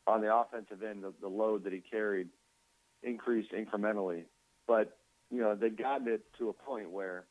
on 0.06 0.22
the 0.22 0.36
offensive 0.36 0.84
end, 0.84 1.04
the, 1.04 1.14
the 1.22 1.30
load 1.30 1.64
that 1.64 1.74
he 1.74 1.80
carried 1.80 2.28
increased 3.04 3.52
incrementally. 3.54 4.26
But 4.68 4.98
you 5.32 5.40
know, 5.40 5.56
they'd 5.56 5.78
gotten 5.78 6.08
it 6.08 6.22
to 6.40 6.50
a 6.50 6.54
point 6.54 6.92
where 6.92 7.26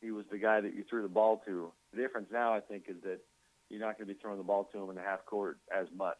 he 0.00 0.10
was 0.10 0.26
the 0.30 0.38
guy 0.38 0.60
that 0.60 0.74
you 0.74 0.84
threw 0.88 1.02
the 1.02 1.08
ball 1.08 1.40
to. 1.46 1.72
The 1.94 2.02
difference 2.02 2.28
now, 2.30 2.52
I 2.52 2.60
think, 2.60 2.84
is 2.88 2.96
that 3.04 3.20
you're 3.68 3.80
not 3.80 3.98
going 3.98 4.08
to 4.08 4.14
be 4.14 4.18
throwing 4.20 4.38
the 4.38 4.44
ball 4.44 4.68
to 4.72 4.78
him 4.78 4.90
in 4.90 4.96
the 4.96 5.02
half 5.02 5.24
court 5.26 5.58
as 5.76 5.86
much. 5.96 6.18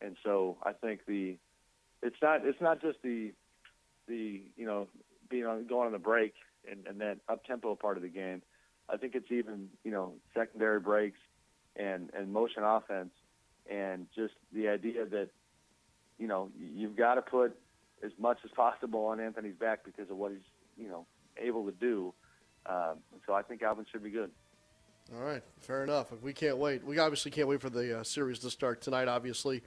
And 0.00 0.16
so 0.22 0.58
I 0.62 0.72
think 0.72 1.00
the 1.06 1.36
it's 2.02 2.16
not 2.20 2.44
it's 2.44 2.60
not 2.60 2.80
just 2.82 2.98
the 3.02 3.32
the 4.06 4.42
you 4.56 4.66
know 4.66 4.88
being 5.30 5.46
on 5.46 5.66
going 5.66 5.86
on 5.86 5.92
the 5.92 5.98
break 5.98 6.34
and, 6.70 6.86
and 6.86 7.00
that 7.00 7.18
up 7.28 7.44
tempo 7.44 7.74
part 7.74 7.96
of 7.96 8.02
the 8.02 8.08
game. 8.08 8.42
I 8.88 8.96
think 8.96 9.14
it's 9.14 9.30
even 9.30 9.68
you 9.82 9.90
know 9.90 10.14
secondary 10.36 10.80
breaks 10.80 11.18
and 11.76 12.10
and 12.16 12.32
motion 12.32 12.62
offense 12.62 13.12
and 13.70 14.06
just 14.14 14.34
the 14.52 14.68
idea 14.68 15.06
that 15.06 15.28
you 16.18 16.26
know 16.26 16.50
you've 16.58 16.96
got 16.96 17.14
to 17.14 17.22
put 17.22 17.56
as 18.04 18.12
much 18.18 18.38
as 18.44 18.50
possible 18.50 19.06
on 19.06 19.20
Anthony's 19.20 19.54
back 19.54 19.84
because 19.84 20.10
of 20.10 20.16
what 20.16 20.32
he's 20.32 20.40
you 20.76 20.88
know 20.88 21.06
able 21.38 21.64
to 21.64 21.72
do. 21.72 22.12
Um, 22.66 22.98
so 23.26 23.34
I 23.34 23.42
think 23.42 23.62
Alvin 23.62 23.86
should 23.90 24.02
be 24.02 24.10
good. 24.10 24.30
All 25.12 25.22
right, 25.22 25.42
fair 25.60 25.84
enough. 25.84 26.08
We 26.22 26.32
can't 26.32 26.56
wait. 26.56 26.84
We 26.84 26.98
obviously 26.98 27.30
can't 27.30 27.46
wait 27.46 27.60
for 27.60 27.68
the 27.68 28.00
uh, 28.00 28.04
series 28.04 28.38
to 28.40 28.50
start 28.50 28.80
tonight. 28.80 29.06
Obviously, 29.06 29.62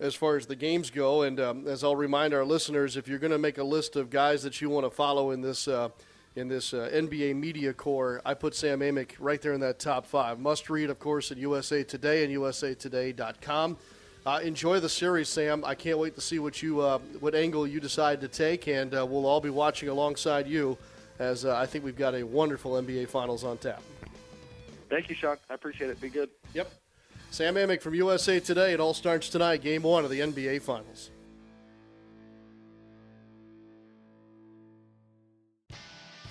as 0.00 0.14
far 0.14 0.36
as 0.36 0.46
the 0.46 0.56
games 0.56 0.90
go, 0.90 1.22
and 1.22 1.38
um, 1.38 1.68
as 1.68 1.84
I'll 1.84 1.96
remind 1.96 2.34
our 2.34 2.44
listeners, 2.44 2.96
if 2.96 3.06
you're 3.06 3.20
going 3.20 3.30
to 3.30 3.38
make 3.38 3.58
a 3.58 3.64
list 3.64 3.94
of 3.94 4.10
guys 4.10 4.42
that 4.42 4.60
you 4.60 4.68
want 4.68 4.84
to 4.84 4.90
follow 4.90 5.30
in 5.30 5.40
this. 5.40 5.68
Uh, 5.68 5.90
in 6.34 6.48
this 6.48 6.74
uh, 6.74 6.90
NBA 6.92 7.34
media 7.34 7.72
corps, 7.72 8.20
I 8.22 8.34
put 8.34 8.54
Sam 8.54 8.80
Amick 8.80 9.12
right 9.18 9.40
there 9.40 9.54
in 9.54 9.60
that 9.60 9.78
top 9.78 10.04
five. 10.04 10.38
Must 10.38 10.68
read, 10.68 10.90
of 10.90 10.98
course, 10.98 11.32
at 11.32 11.38
USA 11.38 11.82
Today 11.82 12.24
and 12.24 12.34
USAToday.com. 12.36 13.78
Uh, 14.26 14.40
enjoy 14.44 14.78
the 14.78 14.88
series, 14.90 15.30
Sam. 15.30 15.64
I 15.64 15.74
can't 15.74 15.98
wait 15.98 16.14
to 16.14 16.20
see 16.20 16.38
what 16.38 16.62
you 16.62 16.82
uh, 16.82 16.98
what 17.20 17.34
angle 17.34 17.66
you 17.66 17.80
decide 17.80 18.20
to 18.20 18.28
take, 18.28 18.68
and 18.68 18.94
uh, 18.94 19.06
we'll 19.06 19.24
all 19.24 19.40
be 19.40 19.48
watching 19.48 19.88
alongside 19.88 20.46
you. 20.46 20.76
As 21.18 21.46
I 21.46 21.64
think 21.64 21.86
we've 21.86 21.96
got 21.96 22.14
a 22.14 22.22
wonderful 22.22 22.72
NBA 22.72 23.08
Finals 23.08 23.42
on 23.42 23.56
tap. 23.56 23.82
Thank 24.88 25.08
you, 25.08 25.14
Sean. 25.14 25.36
I 25.50 25.54
appreciate 25.54 25.90
it. 25.90 26.00
Be 26.00 26.08
good. 26.08 26.30
Yep. 26.54 26.70
Sam 27.30 27.54
Amick 27.56 27.82
from 27.82 27.94
USA 27.94 28.40
Today. 28.40 28.72
It 28.72 28.80
all 28.80 28.94
starts 28.94 29.28
tonight, 29.28 29.62
Game 29.62 29.82
One 29.82 30.04
of 30.04 30.10
the 30.10 30.20
NBA 30.20 30.62
Finals. 30.62 31.10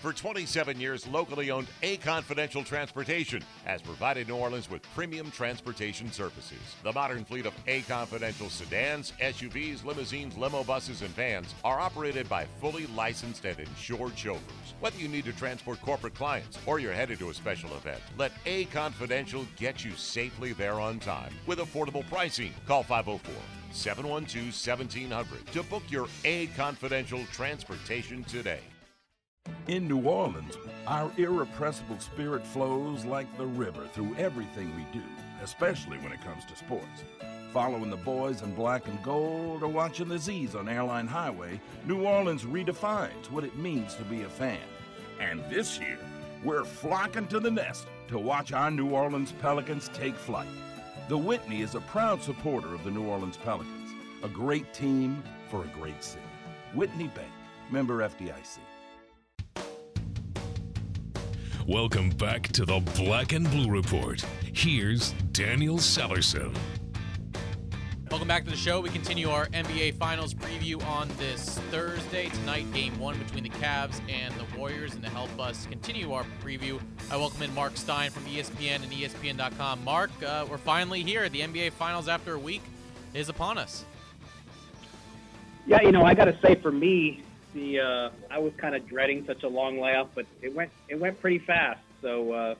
For 0.05 0.13
27 0.13 0.79
years, 0.79 1.07
locally 1.07 1.49
owned 1.49 1.65
A 1.81 1.97
Confidential 1.97 2.63
Transportation 2.63 3.41
has 3.65 3.81
provided 3.81 4.27
New 4.27 4.35
Orleans 4.35 4.69
with 4.69 4.83
premium 4.93 5.31
transportation 5.31 6.11
services. 6.11 6.59
The 6.83 6.93
modern 6.93 7.25
fleet 7.25 7.47
of 7.47 7.55
A 7.65 7.81
Confidential 7.81 8.51
sedans, 8.51 9.13
SUVs, 9.19 9.83
limousines, 9.83 10.37
limo 10.37 10.63
buses, 10.63 11.01
and 11.01 11.09
vans 11.15 11.55
are 11.63 11.79
operated 11.79 12.29
by 12.29 12.45
fully 12.61 12.85
licensed 12.95 13.45
and 13.45 13.59
insured 13.59 14.15
chauffeurs. 14.15 14.75
Whether 14.79 14.99
you 14.99 15.07
need 15.07 15.25
to 15.25 15.33
transport 15.33 15.81
corporate 15.81 16.13
clients 16.13 16.59
or 16.67 16.77
you're 16.77 16.93
headed 16.93 17.17
to 17.17 17.31
a 17.31 17.33
special 17.33 17.75
event, 17.75 18.01
let 18.15 18.31
A 18.45 18.65
Confidential 18.65 19.43
get 19.55 19.83
you 19.83 19.93
safely 19.93 20.53
there 20.53 20.79
on 20.79 20.99
time 20.99 21.33
with 21.47 21.57
affordable 21.57 22.07
pricing. 22.09 22.53
Call 22.67 22.83
504 22.83 23.33
712 23.71 24.45
1700 24.53 25.47
to 25.47 25.63
book 25.63 25.83
your 25.89 26.07
A 26.25 26.45
Confidential 26.55 27.25
Transportation 27.31 28.23
today. 28.25 28.59
In 29.67 29.87
New 29.87 30.03
Orleans, 30.03 30.55
our 30.85 31.11
irrepressible 31.17 31.97
spirit 31.97 32.45
flows 32.45 33.03
like 33.03 33.25
the 33.35 33.47
river 33.47 33.87
through 33.93 34.15
everything 34.15 34.71
we 34.75 34.85
do, 34.93 35.03
especially 35.41 35.97
when 35.97 36.11
it 36.11 36.23
comes 36.23 36.45
to 36.45 36.55
sports. 36.55 37.03
Following 37.51 37.89
the 37.89 37.97
boys 37.97 38.43
in 38.43 38.53
black 38.53 38.87
and 38.87 39.01
gold 39.01 39.63
or 39.63 39.67
watching 39.67 40.07
the 40.07 40.19
Z's 40.19 40.53
on 40.53 40.69
Airline 40.69 41.07
Highway, 41.07 41.59
New 41.87 42.03
Orleans 42.03 42.43
redefines 42.43 43.31
what 43.31 43.43
it 43.43 43.57
means 43.57 43.95
to 43.95 44.03
be 44.03 44.21
a 44.21 44.29
fan. 44.29 44.59
And 45.19 45.43
this 45.49 45.79
year, 45.79 45.97
we're 46.43 46.63
flocking 46.63 47.25
to 47.29 47.39
the 47.39 47.49
nest 47.49 47.87
to 48.09 48.19
watch 48.19 48.53
our 48.53 48.69
New 48.69 48.91
Orleans 48.91 49.31
Pelicans 49.41 49.89
take 49.95 50.15
flight. 50.15 50.47
The 51.09 51.17
Whitney 51.17 51.61
is 51.61 51.73
a 51.73 51.81
proud 51.81 52.21
supporter 52.21 52.75
of 52.75 52.83
the 52.83 52.91
New 52.91 53.05
Orleans 53.07 53.37
Pelicans, 53.37 53.89
a 54.21 54.29
great 54.29 54.75
team 54.75 55.23
for 55.49 55.63
a 55.63 55.67
great 55.79 56.03
city. 56.03 56.21
Whitney 56.75 57.07
Bank, 57.07 57.31
member 57.71 58.07
FDIC. 58.07 58.59
Welcome 61.67 62.11
back 62.11 62.43
to 62.49 62.63
the 62.63 62.79
Black 62.95 63.33
and 63.33 63.49
Blue 63.49 63.71
Report. 63.71 64.23
Here's 64.53 65.13
Daniel 65.31 65.77
Sallerson. 65.77 66.55
Welcome 68.11 68.27
back 68.27 68.45
to 68.45 68.51
the 68.51 68.55
show. 68.55 68.81
We 68.81 68.89
continue 68.89 69.29
our 69.29 69.47
NBA 69.47 69.95
Finals 69.95 70.35
preview 70.35 70.85
on 70.85 71.09
this 71.17 71.57
Thursday. 71.71 72.29
Tonight, 72.29 72.71
game 72.71 72.99
one 72.99 73.17
between 73.17 73.41
the 73.41 73.49
Cavs 73.49 73.99
and 74.07 74.31
the 74.35 74.45
Warriors. 74.55 74.93
And 74.93 75.01
to 75.05 75.09
help 75.09 75.39
us 75.39 75.65
continue 75.65 76.13
our 76.13 76.23
preview, 76.43 76.79
I 77.09 77.17
welcome 77.17 77.41
in 77.41 77.51
Mark 77.55 77.77
Stein 77.77 78.11
from 78.11 78.25
ESPN 78.25 78.83
and 78.83 78.91
ESPN.com. 78.91 79.83
Mark, 79.83 80.11
uh, 80.23 80.45
we're 80.47 80.59
finally 80.59 81.01
here. 81.01 81.27
The 81.29 81.41
NBA 81.41 81.71
Finals, 81.71 82.07
after 82.07 82.35
a 82.35 82.39
week, 82.39 82.61
is 83.15 83.27
upon 83.27 83.57
us. 83.57 83.85
Yeah, 85.65 85.81
you 85.81 85.91
know, 85.91 86.05
I 86.05 86.13
got 86.13 86.25
to 86.25 86.37
say, 86.43 86.53
for 86.53 86.71
me, 86.71 87.23
the 87.55 87.79
uh, 87.79 88.09
I 88.29 88.37
was 88.37 88.53
kind 88.57 88.75
of 88.75 88.87
dreading 88.87 89.23
such 89.25 89.41
a 89.43 89.47
long 89.47 89.79
layoff, 89.79 90.09
but 90.13 90.25
it 90.41 90.53
went 90.53 90.69
it 90.89 90.99
went 90.99 91.19
pretty 91.19 91.39
fast. 91.39 91.79
So 92.01 92.33
uh, 92.33 92.55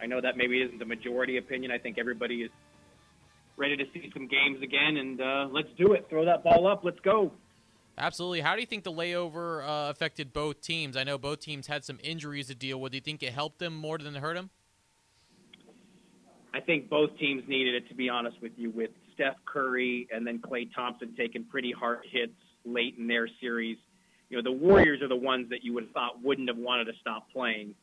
I 0.00 0.06
know 0.06 0.20
that 0.20 0.36
maybe 0.36 0.60
isn't 0.62 0.78
the 0.78 0.84
majority 0.84 1.36
opinion. 1.36 1.70
I 1.70 1.78
think 1.78 1.98
everybody 1.98 2.42
is 2.42 2.50
ready 3.56 3.76
to 3.76 3.84
see 3.92 4.10
some 4.12 4.26
games 4.26 4.62
again, 4.62 4.96
and 4.96 5.20
uh, 5.20 5.48
let's 5.52 5.68
do 5.76 5.92
it. 5.92 6.06
Throw 6.08 6.24
that 6.24 6.42
ball 6.42 6.66
up. 6.66 6.82
Let's 6.82 6.98
go. 7.00 7.30
Absolutely. 7.98 8.40
How 8.40 8.54
do 8.54 8.60
you 8.60 8.66
think 8.66 8.84
the 8.84 8.92
layover 8.92 9.62
uh, 9.62 9.90
affected 9.90 10.32
both 10.32 10.60
teams? 10.60 10.96
I 10.96 11.04
know 11.04 11.16
both 11.16 11.40
teams 11.40 11.66
had 11.66 11.84
some 11.84 11.98
injuries 12.02 12.48
to 12.48 12.54
deal 12.54 12.78
with. 12.78 12.92
Do 12.92 12.96
you 12.96 13.02
think 13.02 13.22
it 13.22 13.32
helped 13.32 13.58
them 13.58 13.74
more 13.74 13.96
than 13.96 14.14
it 14.16 14.20
hurt 14.20 14.34
them? 14.34 14.50
I 16.52 16.60
think 16.60 16.90
both 16.90 17.16
teams 17.18 17.42
needed 17.48 17.74
it, 17.74 17.88
to 17.88 17.94
be 17.94 18.08
honest 18.10 18.40
with 18.42 18.52
you, 18.56 18.70
with 18.70 18.90
Steph 19.14 19.36
Curry 19.46 20.08
and 20.12 20.26
then 20.26 20.38
Klay 20.40 20.68
Thompson 20.74 21.14
taking 21.16 21.44
pretty 21.44 21.72
hard 21.72 22.00
hits 22.10 22.32
late 22.66 22.96
in 22.98 23.06
their 23.06 23.28
series 23.40 23.78
you 24.28 24.36
know, 24.36 24.42
the 24.42 24.52
Warriors 24.52 25.02
are 25.02 25.08
the 25.08 25.16
ones 25.16 25.50
that 25.50 25.62
you 25.64 25.72
would 25.74 25.84
have 25.84 25.92
thought 25.92 26.22
wouldn't 26.22 26.48
have 26.48 26.58
wanted 26.58 26.86
to 26.86 26.92
stop 27.00 27.30
playing. 27.32 27.74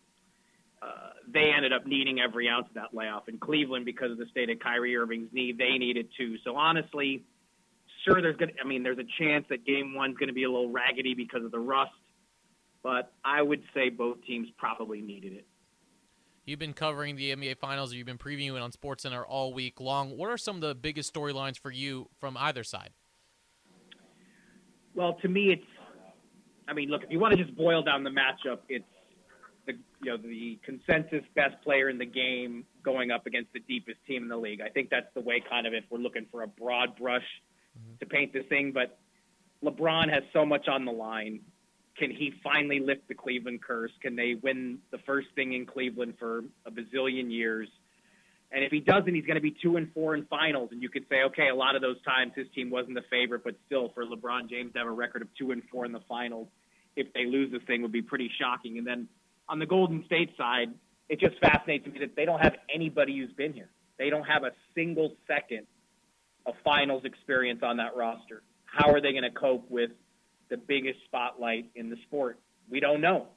Uh, 0.82 1.12
they 1.32 1.52
ended 1.56 1.72
up 1.72 1.86
needing 1.86 2.20
every 2.20 2.50
ounce 2.50 2.68
of 2.68 2.74
that 2.74 2.94
layoff. 2.94 3.30
In 3.30 3.38
Cleveland, 3.38 3.86
because 3.86 4.12
of 4.12 4.18
the 4.18 4.26
state 4.32 4.50
of 4.50 4.60
Kyrie 4.60 4.98
Irving's 4.98 5.30
knee, 5.32 5.54
they 5.58 5.78
needed 5.78 6.10
too. 6.18 6.36
So 6.44 6.58
honestly, 6.58 7.24
sure, 8.06 8.22
there's 8.22 8.36
going 8.36 8.54
to, 8.54 8.62
I 8.62 8.68
mean, 8.68 8.84
there's 8.84 8.98
a 8.98 9.24
chance 9.24 9.46
that 9.50 9.66
game 9.66 9.96
one's 9.96 10.18
going 10.18 10.28
to 10.28 10.34
be 10.34 10.44
a 10.44 10.52
little 10.52 10.70
raggedy 10.70 11.14
because 11.14 11.46
of 11.46 11.52
the 11.52 11.60
rust, 11.60 11.92
but 12.82 13.14
I 13.24 13.42
would 13.42 13.64
say 13.74 13.88
both 13.90 14.18
teams 14.26 14.50
probably 14.58 15.00
needed 15.00 15.34
it. 15.34 15.46
You've 16.46 16.60
been 16.60 16.74
covering 16.74 17.16
the 17.16 17.34
NBA 17.34 17.58
Finals. 17.58 17.94
Or 17.94 17.96
you've 17.96 18.06
been 18.06 18.18
previewing 18.18 18.62
on 18.62 18.72
SportsCenter 18.72 19.24
all 19.26 19.54
week 19.54 19.80
long. 19.80 20.18
What 20.18 20.30
are 20.30 20.38
some 20.38 20.56
of 20.58 20.62
the 20.62 20.76
biggest 20.76 21.14
storylines 21.14 21.58
for 21.58 21.72
you 21.72 22.10
from 22.20 22.36
either 22.38 22.64
side? 22.64 22.90
Well, 24.96 25.14
to 25.22 25.28
me, 25.28 25.52
it's 25.52 25.66
I 26.68 26.74
mean, 26.74 26.90
look, 26.90 27.04
if 27.04 27.12
you 27.12 27.20
want 27.20 27.36
to 27.36 27.44
just 27.44 27.56
boil 27.56 27.82
down 27.82 28.04
the 28.04 28.10
matchup, 28.10 28.60
it's 28.70 28.86
the 29.66 29.74
you 30.02 30.12
know 30.12 30.18
the 30.18 30.60
consensus 30.64 31.24
best 31.36 31.62
player 31.64 31.90
in 31.90 31.98
the 31.98 32.06
game 32.06 32.66
going 32.84 33.12
up 33.12 33.26
against 33.26 33.54
the 33.54 33.60
deepest 33.62 33.98
team 34.08 34.24
in 34.24 34.30
the 34.30 34.38
league. 34.38 34.62
I 34.62 34.70
think 34.70 34.90
that's 34.90 35.08
the 35.14 35.22
way, 35.22 35.42
kind 35.50 35.68
of, 35.68 35.74
if 35.74 35.84
we're 35.90 36.00
looking 36.00 36.26
for 36.32 36.44
a 36.44 36.48
broad 36.48 36.96
brush 36.96 37.26
mm-hmm. 37.78 37.98
to 38.00 38.06
paint 38.06 38.34
this 38.34 38.46
thing. 38.50 38.72
But 38.74 38.98
LeBron 39.64 40.12
has 40.12 40.24
so 40.34 40.46
much 40.46 40.68
on 40.68 40.86
the 40.86 40.92
line. 40.92 41.40
Can 41.98 42.10
he 42.10 42.34
finally 42.44 42.80
lift 42.80 43.08
the 43.08 43.14
Cleveland 43.14 43.62
curse? 43.62 43.92
Can 44.02 44.16
they 44.16 44.36
win 44.42 44.80
the 44.92 44.98
first 45.06 45.28
thing 45.36 45.54
in 45.54 45.66
Cleveland 45.66 46.16
for 46.20 46.44
a 46.66 46.72
bazillion 46.72 47.32
years? 47.32 47.70
And 48.54 48.64
if 48.64 48.72
he 48.72 48.80
doesn't, 48.80 49.14
he's 49.14 49.26
going 49.26 49.36
to 49.36 49.42
be 49.42 49.56
two 49.64 49.78
and 49.78 49.92
four 49.94 50.14
in 50.16 50.26
finals. 50.26 50.70
And 50.72 50.82
you 50.82 50.88
could 50.88 51.06
say, 51.10 51.24
okay, 51.24 51.50
a 51.50 51.56
lot 51.56 51.76
of 51.76 51.82
those 51.82 52.00
times 52.04 52.34
his 52.36 52.46
team 52.54 52.70
wasn't 52.70 52.94
the 52.94 53.04
favorite, 53.10 53.44
but 53.44 53.56
still, 53.66 53.90
for 53.96 54.06
LeBron 54.06 54.48
James 54.48 54.74
to 54.74 54.80
have 54.80 54.88
a 54.88 54.92
record 54.92 55.24
of 55.24 55.28
two 55.38 55.52
and 55.52 55.64
four 55.72 55.86
in 55.86 55.92
the 55.92 56.02
finals 56.08 56.48
if 56.96 57.12
they 57.14 57.26
lose 57.26 57.52
this 57.52 57.64
thing 57.66 57.82
would 57.82 57.92
be 57.92 58.04
pretty 58.04 58.30
shocking. 58.40 58.78
And 58.78 58.86
then 58.86 59.08
on 59.50 59.58
the 59.58 59.66
Golden 59.66 60.06
State 60.06 60.38
side, 60.38 60.72
it 61.10 61.20
just 61.20 61.40
fascinates 61.40 61.88
me 61.88 62.00
that 62.00 62.16
they 62.16 62.26
don't 62.26 62.40
have 62.42 62.56
anybody 62.74 63.18
who's 63.18 63.34
been 63.34 63.54
here. 63.54 63.70
They 63.98 64.12
don't 64.12 64.24
have 64.26 64.44
a 64.44 64.52
single 64.76 65.16
second 65.28 65.66
of 66.46 66.54
finals 66.64 67.06
experience 67.06 67.62
on 67.64 67.78
that 67.78 67.96
roster. 67.96 68.44
How 68.66 68.92
are 68.92 69.02
they 69.02 69.12
going 69.12 69.24
to 69.24 69.32
cope 69.32 69.70
with 69.70 69.92
the 70.50 70.58
biggest 70.58 71.00
spotlight 71.06 71.72
in 71.76 71.90
the 71.90 71.98
sport? 72.08 72.40
We 72.70 72.80
don't 72.80 73.02
know. 73.02 73.28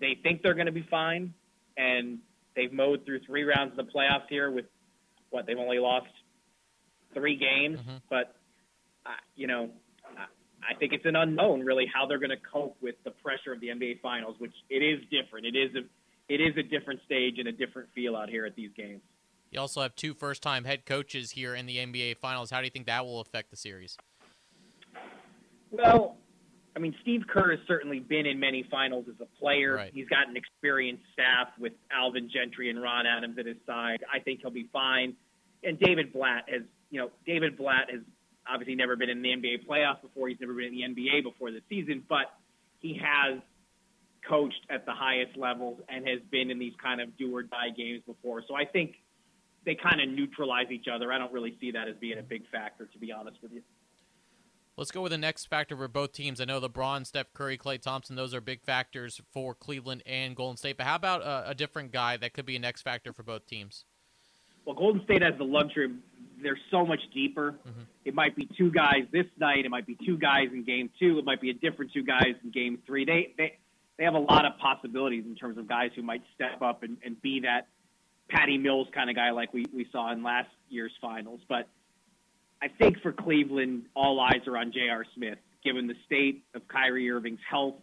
They 0.00 0.18
think 0.22 0.42
they're 0.42 0.54
going 0.54 0.66
to 0.66 0.72
be 0.72 0.86
fine, 0.88 1.34
and 1.76 2.18
they've 2.58 2.72
mowed 2.72 3.06
through 3.06 3.20
three 3.20 3.44
rounds 3.44 3.78
of 3.78 3.86
the 3.86 3.92
playoffs 3.92 4.28
here 4.28 4.50
with 4.50 4.64
what 5.30 5.46
they've 5.46 5.58
only 5.58 5.78
lost 5.78 6.08
three 7.14 7.36
games, 7.36 7.78
but 8.10 8.34
uh, 9.06 9.10
you 9.36 9.46
know, 9.46 9.70
I 10.68 10.74
think 10.74 10.92
it's 10.92 11.06
an 11.06 11.14
unknown 11.14 11.60
really 11.60 11.86
how 11.92 12.06
they're 12.06 12.18
going 12.18 12.30
to 12.30 12.36
cope 12.52 12.76
with 12.82 12.96
the 13.04 13.12
pressure 13.12 13.52
of 13.52 13.60
the 13.60 13.68
NBA 13.68 14.00
Finals, 14.00 14.34
which 14.38 14.52
it 14.68 14.82
is 14.82 15.00
different. 15.10 15.46
It 15.46 15.56
is 15.56 15.70
a 15.76 15.80
it 16.28 16.40
is 16.40 16.56
a 16.58 16.62
different 16.62 17.00
stage 17.06 17.38
and 17.38 17.48
a 17.48 17.52
different 17.52 17.88
feel 17.94 18.16
out 18.16 18.28
here 18.28 18.44
at 18.44 18.54
these 18.56 18.70
games. 18.76 19.00
You 19.50 19.60
also 19.60 19.80
have 19.80 19.94
two 19.94 20.12
first-time 20.12 20.64
head 20.64 20.84
coaches 20.84 21.30
here 21.30 21.54
in 21.54 21.64
the 21.64 21.78
NBA 21.78 22.18
Finals. 22.18 22.50
How 22.50 22.58
do 22.58 22.64
you 22.64 22.70
think 22.70 22.86
that 22.86 23.06
will 23.06 23.20
affect 23.20 23.50
the 23.50 23.56
series? 23.56 23.96
Well, 25.70 26.18
I 26.78 26.80
mean, 26.80 26.94
Steve 27.02 27.22
Kerr 27.28 27.50
has 27.50 27.58
certainly 27.66 27.98
been 27.98 28.24
in 28.24 28.38
many 28.38 28.62
finals 28.70 29.06
as 29.08 29.16
a 29.20 29.26
player. 29.40 29.74
Right. 29.74 29.90
He's 29.92 30.06
got 30.06 30.28
an 30.28 30.36
experienced 30.36 31.02
staff 31.12 31.48
with 31.58 31.72
Alvin 31.90 32.30
Gentry 32.32 32.70
and 32.70 32.80
Ron 32.80 33.04
Adams 33.04 33.36
at 33.36 33.46
his 33.46 33.56
side. 33.66 34.04
I 34.14 34.20
think 34.20 34.42
he'll 34.42 34.52
be 34.52 34.68
fine. 34.72 35.16
And 35.64 35.76
David 35.80 36.12
Blatt 36.12 36.44
has, 36.48 36.62
you 36.90 37.00
know, 37.00 37.10
David 37.26 37.58
Blatt 37.58 37.90
has 37.90 38.02
obviously 38.48 38.76
never 38.76 38.94
been 38.94 39.10
in 39.10 39.22
the 39.22 39.30
NBA 39.30 39.66
playoffs 39.68 40.02
before. 40.02 40.28
He's 40.28 40.38
never 40.40 40.54
been 40.54 40.66
in 40.66 40.94
the 40.94 41.02
NBA 41.02 41.24
before 41.24 41.50
this 41.50 41.62
season, 41.68 42.04
but 42.08 42.26
he 42.78 43.00
has 43.02 43.40
coached 44.28 44.64
at 44.70 44.86
the 44.86 44.92
highest 44.92 45.36
levels 45.36 45.80
and 45.88 46.06
has 46.06 46.20
been 46.30 46.48
in 46.48 46.60
these 46.60 46.74
kind 46.80 47.00
of 47.00 47.18
do 47.18 47.34
or 47.34 47.42
die 47.42 47.70
games 47.76 48.02
before. 48.06 48.44
So 48.46 48.54
I 48.54 48.64
think 48.64 49.02
they 49.66 49.74
kind 49.74 50.00
of 50.00 50.08
neutralize 50.08 50.70
each 50.70 50.86
other. 50.86 51.12
I 51.12 51.18
don't 51.18 51.32
really 51.32 51.56
see 51.60 51.72
that 51.72 51.88
as 51.88 51.96
being 52.00 52.18
a 52.18 52.22
big 52.22 52.48
factor, 52.52 52.86
to 52.86 52.98
be 53.00 53.10
honest 53.10 53.38
with 53.42 53.50
you. 53.50 53.62
Let's 54.78 54.92
go 54.92 55.02
with 55.02 55.10
the 55.10 55.18
next 55.18 55.46
factor 55.46 55.76
for 55.76 55.88
both 55.88 56.12
teams. 56.12 56.40
I 56.40 56.44
know 56.44 56.60
LeBron, 56.60 57.04
Steph 57.04 57.34
Curry, 57.34 57.58
Klay 57.58 57.82
Thompson; 57.82 58.14
those 58.14 58.32
are 58.32 58.40
big 58.40 58.62
factors 58.62 59.20
for 59.32 59.52
Cleveland 59.52 60.04
and 60.06 60.36
Golden 60.36 60.56
State. 60.56 60.76
But 60.76 60.86
how 60.86 60.94
about 60.94 61.22
a, 61.22 61.50
a 61.50 61.54
different 61.54 61.90
guy 61.90 62.16
that 62.16 62.32
could 62.32 62.46
be 62.46 62.54
an 62.54 62.64
X 62.64 62.80
factor 62.80 63.12
for 63.12 63.24
both 63.24 63.44
teams? 63.44 63.86
Well, 64.64 64.76
Golden 64.76 65.02
State 65.02 65.20
has 65.22 65.34
the 65.36 65.42
luxury. 65.42 65.90
They're 66.40 66.60
so 66.70 66.86
much 66.86 67.00
deeper. 67.12 67.56
Mm-hmm. 67.66 67.80
It 68.04 68.14
might 68.14 68.36
be 68.36 68.48
two 68.56 68.70
guys 68.70 69.02
this 69.10 69.26
night. 69.36 69.64
It 69.64 69.68
might 69.68 69.84
be 69.84 69.98
two 70.06 70.16
guys 70.16 70.46
in 70.52 70.62
Game 70.62 70.90
Two. 70.96 71.18
It 71.18 71.24
might 71.24 71.40
be 71.40 71.50
a 71.50 71.54
different 71.54 71.92
two 71.92 72.04
guys 72.04 72.36
in 72.44 72.52
Game 72.52 72.78
Three. 72.86 73.04
They 73.04 73.34
they 73.36 73.58
they 73.96 74.04
have 74.04 74.14
a 74.14 74.20
lot 74.20 74.44
of 74.44 74.58
possibilities 74.58 75.24
in 75.26 75.34
terms 75.34 75.58
of 75.58 75.68
guys 75.68 75.90
who 75.96 76.02
might 76.02 76.22
step 76.36 76.62
up 76.62 76.84
and, 76.84 76.98
and 77.04 77.20
be 77.20 77.40
that 77.40 77.66
Patty 78.30 78.56
Mills 78.56 78.86
kind 78.94 79.10
of 79.10 79.16
guy 79.16 79.32
like 79.32 79.52
we 79.52 79.66
we 79.74 79.88
saw 79.90 80.12
in 80.12 80.22
last 80.22 80.50
year's 80.68 80.92
finals. 81.00 81.40
But 81.48 81.66
I 82.62 82.68
think 82.68 83.00
for 83.02 83.12
Cleveland, 83.12 83.84
all 83.94 84.20
eyes 84.20 84.46
are 84.46 84.56
on 84.56 84.72
J.R. 84.72 85.04
Smith, 85.14 85.38
given 85.64 85.86
the 85.86 85.94
state 86.06 86.44
of 86.54 86.66
Kyrie 86.68 87.10
Irving's 87.10 87.40
health. 87.48 87.74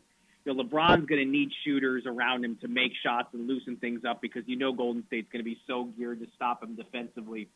You 0.43 0.53
know, 0.53 0.63
LeBron's 0.63 1.07
going 1.07 1.23
to 1.23 1.29
need 1.29 1.49
shooters 1.63 2.03
around 2.05 2.43
him 2.43 2.57
to 2.61 2.67
make 2.67 2.91
shots 3.01 3.29
and 3.33 3.47
loosen 3.47 3.77
things 3.77 4.01
up 4.07 4.21
because 4.21 4.43
you 4.45 4.57
know 4.57 4.73
Golden 4.73 5.03
State's 5.07 5.31
going 5.31 5.43
to 5.43 5.49
be 5.49 5.57
so 5.65 5.85
geared 5.97 6.19
to 6.19 6.27
stop 6.35 6.61
him 6.61 6.75
defensively. 6.75 7.47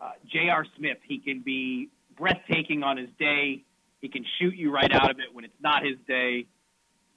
Uh, 0.00 0.12
J.R. 0.32 0.64
Smith, 0.76 0.98
he 1.06 1.18
can 1.18 1.40
be 1.40 1.90
breathtaking 2.16 2.82
on 2.82 2.96
his 2.96 3.08
day. 3.18 3.64
He 4.00 4.08
can 4.08 4.24
shoot 4.38 4.54
you 4.54 4.72
right 4.72 4.92
out 4.92 5.10
of 5.10 5.18
it 5.18 5.34
when 5.34 5.44
it's 5.44 5.60
not 5.60 5.84
his 5.84 5.96
day. 6.06 6.46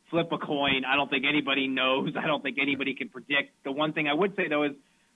Flip 0.09 0.31
a 0.31 0.37
coin. 0.37 0.83
I 0.85 0.95
don't 0.95 1.09
think 1.09 1.25
anybody 1.27 1.67
knows. 1.67 2.13
I 2.17 2.25
don't 2.25 2.41
think 2.41 2.57
anybody 2.59 2.95
can 2.95 3.09
predict. 3.09 3.51
The 3.63 3.71
one 3.71 3.93
thing 3.93 4.07
I 4.07 4.13
would 4.13 4.35
say 4.35 4.47
though 4.47 4.63
is 4.63 4.71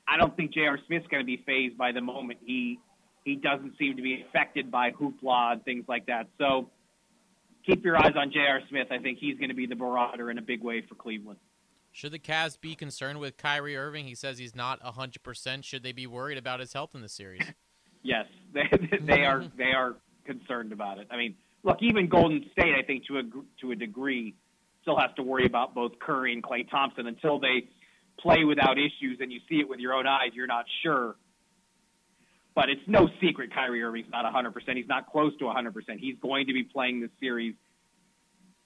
I 0.07 0.17
don't 0.17 0.35
think 0.35 0.53
J.R. 0.53 0.77
Smith's 0.87 1.07
going 1.07 1.21
to 1.21 1.25
be 1.25 1.41
fazed 1.45 1.77
by 1.77 1.91
the 1.91 2.01
moment. 2.01 2.39
He 2.45 2.79
he 3.23 3.35
doesn't 3.35 3.77
seem 3.77 3.95
to 3.95 4.01
be 4.01 4.23
affected 4.27 4.69
by 4.71 4.91
hoopla 4.91 5.53
and 5.53 5.65
things 5.65 5.85
like 5.87 6.05
that. 6.07 6.27
So 6.37 6.69
keep 7.65 7.83
your 7.83 7.97
eyes 7.97 8.13
on 8.15 8.31
J.R. 8.31 8.61
Smith. 8.69 8.87
I 8.91 8.97
think 8.97 9.19
he's 9.19 9.37
going 9.37 9.49
to 9.49 9.55
be 9.55 9.65
the 9.65 9.75
barometer 9.75 10.29
in 10.29 10.37
a 10.37 10.41
big 10.41 10.61
way 10.61 10.83
for 10.87 10.95
Cleveland. 10.95 11.39
Should 11.91 12.11
the 12.11 12.19
Cavs 12.19 12.59
be 12.59 12.75
concerned 12.75 13.19
with 13.19 13.37
Kyrie 13.37 13.77
Irving? 13.77 14.05
He 14.05 14.15
says 14.15 14.39
he's 14.39 14.55
not 14.55 14.81
100%. 14.81 15.63
Should 15.63 15.83
they 15.83 15.91
be 15.91 16.07
worried 16.07 16.39
about 16.39 16.59
his 16.59 16.73
health 16.73 16.95
in 16.95 17.01
the 17.01 17.09
series? 17.09 17.43
Yes, 18.03 18.25
they 18.53 18.69
they 19.01 19.21
are 19.23 19.45
they 19.57 19.71
are 19.71 19.95
concerned 20.25 20.73
about 20.73 20.99
it. 20.99 21.07
I 21.09 21.17
mean, 21.17 21.35
look, 21.63 21.77
even 21.81 22.09
Golden 22.09 22.45
State, 22.51 22.73
I 22.77 22.83
think 22.85 23.05
to 23.05 23.19
a 23.19 23.21
to 23.61 23.71
a 23.71 23.75
degree, 23.75 24.35
still 24.81 24.99
has 24.99 25.09
to 25.15 25.23
worry 25.23 25.45
about 25.45 25.73
both 25.73 25.93
Curry 25.99 26.33
and 26.33 26.43
Klay 26.43 26.69
Thompson 26.69 27.07
until 27.07 27.39
they 27.39 27.69
play 28.19 28.43
without 28.43 28.77
issues 28.77 29.19
and 29.21 29.31
you 29.31 29.39
see 29.49 29.55
it 29.55 29.67
with 29.67 29.79
your 29.79 29.93
own 29.93 30.05
eyes. 30.05 30.31
You're 30.33 30.47
not 30.47 30.65
sure. 30.83 31.15
But 32.55 32.69
it's 32.69 32.81
no 32.87 33.09
secret 33.19 33.53
Kyrie 33.53 33.81
Irving's 33.81 34.09
not 34.11 34.31
100%. 34.31 34.53
He's 34.75 34.87
not 34.87 35.11
close 35.11 35.35
to 35.37 35.45
100%. 35.45 35.71
He's 35.99 36.15
going 36.21 36.45
to 36.47 36.53
be 36.53 36.63
playing 36.63 37.01
this 37.01 37.09
series 37.19 37.55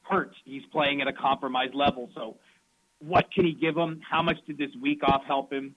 hurt. 0.02 0.34
He's 0.46 0.64
playing 0.72 1.02
at 1.02 1.08
a 1.08 1.14
compromised 1.14 1.74
level. 1.74 2.10
So, 2.16 2.38
what 3.00 3.32
can 3.32 3.46
he 3.46 3.54
give 3.54 3.78
him? 3.78 4.02
How 4.10 4.22
much 4.22 4.38
did 4.48 4.58
this 4.58 4.72
week 4.82 5.02
off 5.04 5.24
help 5.26 5.54
him? 5.54 5.76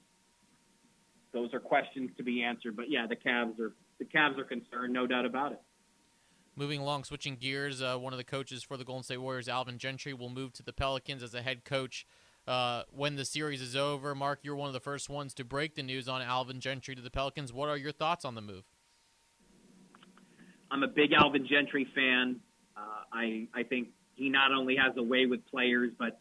Those 1.32 1.52
are 1.52 1.60
questions 1.60 2.10
to 2.16 2.22
be 2.24 2.42
answered. 2.42 2.76
But 2.76 2.86
yeah, 2.88 3.06
the 3.06 3.16
Cavs 3.16 3.58
are 3.60 3.74
the 3.98 4.04
Cavs 4.06 4.38
are 4.38 4.44
concerned, 4.44 4.92
no 4.92 5.06
doubt 5.06 5.26
about 5.26 5.52
it. 5.52 5.60
Moving 6.56 6.80
along, 6.80 7.04
switching 7.04 7.36
gears, 7.36 7.80
uh, 7.80 7.96
one 7.96 8.12
of 8.12 8.16
the 8.16 8.24
coaches 8.24 8.64
for 8.64 8.76
the 8.76 8.84
Golden 8.84 9.04
State 9.04 9.18
Warriors, 9.18 9.48
Alvin 9.48 9.78
Gentry, 9.78 10.14
will 10.14 10.30
move 10.30 10.52
to 10.54 10.62
the 10.62 10.72
Pelicans 10.72 11.22
as 11.22 11.34
a 11.34 11.42
head 11.42 11.64
coach 11.64 12.06
uh, 12.50 12.82
when 12.90 13.14
the 13.14 13.24
series 13.24 13.62
is 13.62 13.76
over. 13.76 14.14
Mark, 14.14 14.40
you're 14.42 14.56
one 14.56 14.66
of 14.66 14.72
the 14.72 14.80
first 14.80 15.08
ones 15.08 15.32
to 15.34 15.44
break 15.44 15.76
the 15.76 15.82
news 15.82 16.08
on 16.08 16.20
Alvin 16.20 16.60
Gentry 16.60 16.96
to 16.96 17.00
the 17.00 17.10
Pelicans. 17.10 17.52
What 17.52 17.68
are 17.68 17.76
your 17.76 17.92
thoughts 17.92 18.24
on 18.24 18.34
the 18.34 18.40
move? 18.40 18.64
I'm 20.72 20.82
a 20.82 20.88
big 20.88 21.12
Alvin 21.12 21.46
Gentry 21.48 21.86
fan. 21.94 22.40
Uh, 22.76 22.80
I 23.12 23.46
I 23.54 23.62
think 23.62 23.88
he 24.16 24.28
not 24.28 24.52
only 24.52 24.76
has 24.76 24.96
a 24.96 25.02
way 25.02 25.26
with 25.26 25.46
players, 25.46 25.92
but 25.98 26.20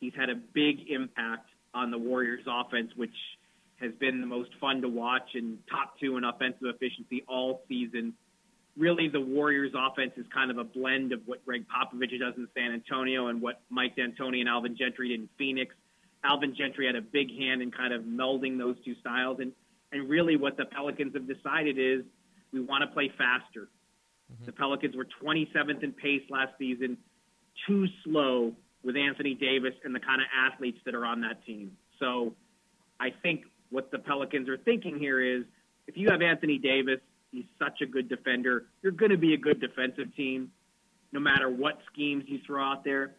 he's 0.00 0.12
had 0.16 0.30
a 0.30 0.36
big 0.36 0.88
impact 0.88 1.48
on 1.74 1.90
the 1.90 1.98
Warriors' 1.98 2.44
offense, 2.46 2.92
which 2.96 3.14
has 3.80 3.92
been 4.00 4.20
the 4.20 4.26
most 4.26 4.50
fun 4.60 4.80
to 4.82 4.88
watch 4.88 5.34
and 5.34 5.58
top 5.70 5.98
two 6.00 6.16
in 6.16 6.24
offensive 6.24 6.62
efficiency 6.62 7.24
all 7.28 7.62
season. 7.68 8.14
Really, 8.78 9.08
the 9.08 9.20
Warriors' 9.20 9.72
offense 9.76 10.12
is 10.16 10.24
kind 10.32 10.50
of 10.50 10.58
a 10.58 10.64
blend 10.64 11.12
of 11.12 11.20
what 11.26 11.44
Gregg 11.44 11.66
Popovich 11.68 12.18
does 12.18 12.34
in 12.36 12.46
San 12.56 12.72
Antonio 12.72 13.26
and 13.26 13.42
what 13.42 13.60
Mike 13.70 13.96
D'Antoni 13.96 14.40
and 14.40 14.48
Alvin 14.48 14.76
Gentry 14.76 15.08
did 15.08 15.20
in 15.20 15.28
Phoenix. 15.36 15.74
Alvin 16.24 16.54
Gentry 16.56 16.86
had 16.86 16.94
a 16.94 17.02
big 17.02 17.36
hand 17.36 17.60
in 17.60 17.70
kind 17.70 17.92
of 17.92 18.02
melding 18.02 18.56
those 18.56 18.76
two 18.84 18.94
styles, 19.00 19.38
and 19.40 19.52
and 19.90 20.08
really 20.08 20.36
what 20.36 20.56
the 20.56 20.64
Pelicans 20.64 21.14
have 21.14 21.26
decided 21.26 21.78
is 21.78 22.04
we 22.52 22.60
want 22.60 22.82
to 22.82 22.88
play 22.88 23.10
faster. 23.16 23.68
Mm-hmm. 24.32 24.44
The 24.44 24.52
Pelicans 24.52 24.96
were 24.96 25.06
27th 25.22 25.82
in 25.82 25.92
pace 25.92 26.22
last 26.28 26.52
season, 26.58 26.98
too 27.66 27.86
slow 28.04 28.54
with 28.82 28.96
Anthony 28.96 29.34
Davis 29.34 29.74
and 29.84 29.94
the 29.94 30.00
kind 30.00 30.20
of 30.20 30.28
athletes 30.34 30.78
that 30.84 30.94
are 30.94 31.06
on 31.06 31.20
that 31.22 31.44
team. 31.44 31.72
So 31.98 32.34
I 33.00 33.08
think 33.22 33.44
what 33.70 33.90
the 33.90 33.98
Pelicans 33.98 34.48
are 34.48 34.58
thinking 34.58 34.98
here 34.98 35.20
is 35.20 35.44
if 35.86 35.96
you 35.96 36.10
have 36.10 36.22
Anthony 36.22 36.58
Davis, 36.58 37.00
he's 37.32 37.44
such 37.58 37.80
a 37.82 37.86
good 37.86 38.08
defender, 38.08 38.66
you're 38.82 38.92
going 38.92 39.10
to 39.10 39.18
be 39.18 39.34
a 39.34 39.38
good 39.38 39.60
defensive 39.60 40.14
team 40.16 40.50
no 41.12 41.20
matter 41.20 41.48
what 41.48 41.78
schemes 41.92 42.24
you 42.26 42.38
throw 42.46 42.62
out 42.62 42.84
there. 42.84 43.14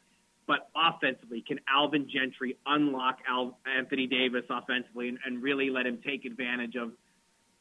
But 0.47 0.69
offensively, 0.75 1.43
can 1.47 1.59
Alvin 1.71 2.09
Gentry 2.09 2.57
unlock 2.65 3.19
Al- 3.27 3.57
Anthony 3.67 4.07
Davis 4.07 4.43
offensively 4.49 5.09
and, 5.09 5.19
and 5.25 5.43
really 5.43 5.69
let 5.69 5.85
him 5.85 5.99
take 6.03 6.25
advantage 6.25 6.75
of 6.75 6.91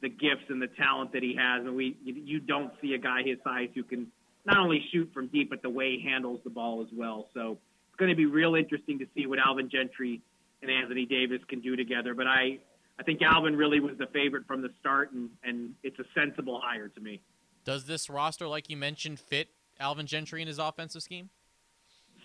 the 0.01 0.09
gifts 0.09 0.45
and 0.49 0.61
the 0.61 0.69
talent 0.69 1.13
that 1.13 1.23
he 1.23 1.37
has? 1.39 1.67
And 1.67 1.77
we, 1.77 1.99
you, 2.03 2.15
you 2.15 2.41
don't 2.41 2.73
see 2.81 2.95
a 2.95 2.99
guy 2.99 3.23
his 3.25 3.37
size 3.45 3.69
who 3.75 3.83
can 3.83 4.07
not 4.47 4.57
only 4.57 4.83
shoot 4.91 5.11
from 5.13 5.27
deep, 5.27 5.51
but 5.51 5.61
the 5.61 5.69
way 5.69 5.99
he 5.99 6.09
handles 6.09 6.41
the 6.45 6.51
ball 6.51 6.81
as 6.81 6.89
well. 6.97 7.29
So 7.35 7.59
it's 7.89 7.99
going 7.99 8.11
to 8.11 8.17
be 8.17 8.25
real 8.25 8.55
interesting 8.55 8.99
to 9.01 9.07
see 9.15 9.27
what 9.27 9.39
Alvin 9.39 9.69
Gentry 9.69 10.23
and 10.63 10.71
Anthony 10.71 11.05
Davis 11.05 11.41
can 11.47 11.61
do 11.61 11.77
together. 11.77 12.15
But 12.15 12.27
I, 12.27 12.59
I 12.99 13.03
think 13.05 13.23
Alvin 13.23 13.57
really 13.57 13.81
was 13.81 13.97
the 13.99 14.07
favorite 14.07 14.47
from 14.47 14.63
the 14.63 14.71
start, 14.81 15.13
and, 15.13 15.31
and 15.45 15.75
it's 15.83 15.99
a 15.99 16.05
sensible 16.15 16.61
hire 16.63 16.89
to 16.89 17.01
me. 17.01 17.21
Does 17.65 17.85
this 17.85 18.11
roster, 18.11 18.49
like 18.49 18.69
you 18.69 18.77
mentioned, 18.77 19.21
fit 19.21 19.49
Alvin 19.79 20.07
Gentry 20.07 20.43
in 20.43 20.49
his 20.49 20.59
offensive 20.59 21.03
scheme? 21.03 21.31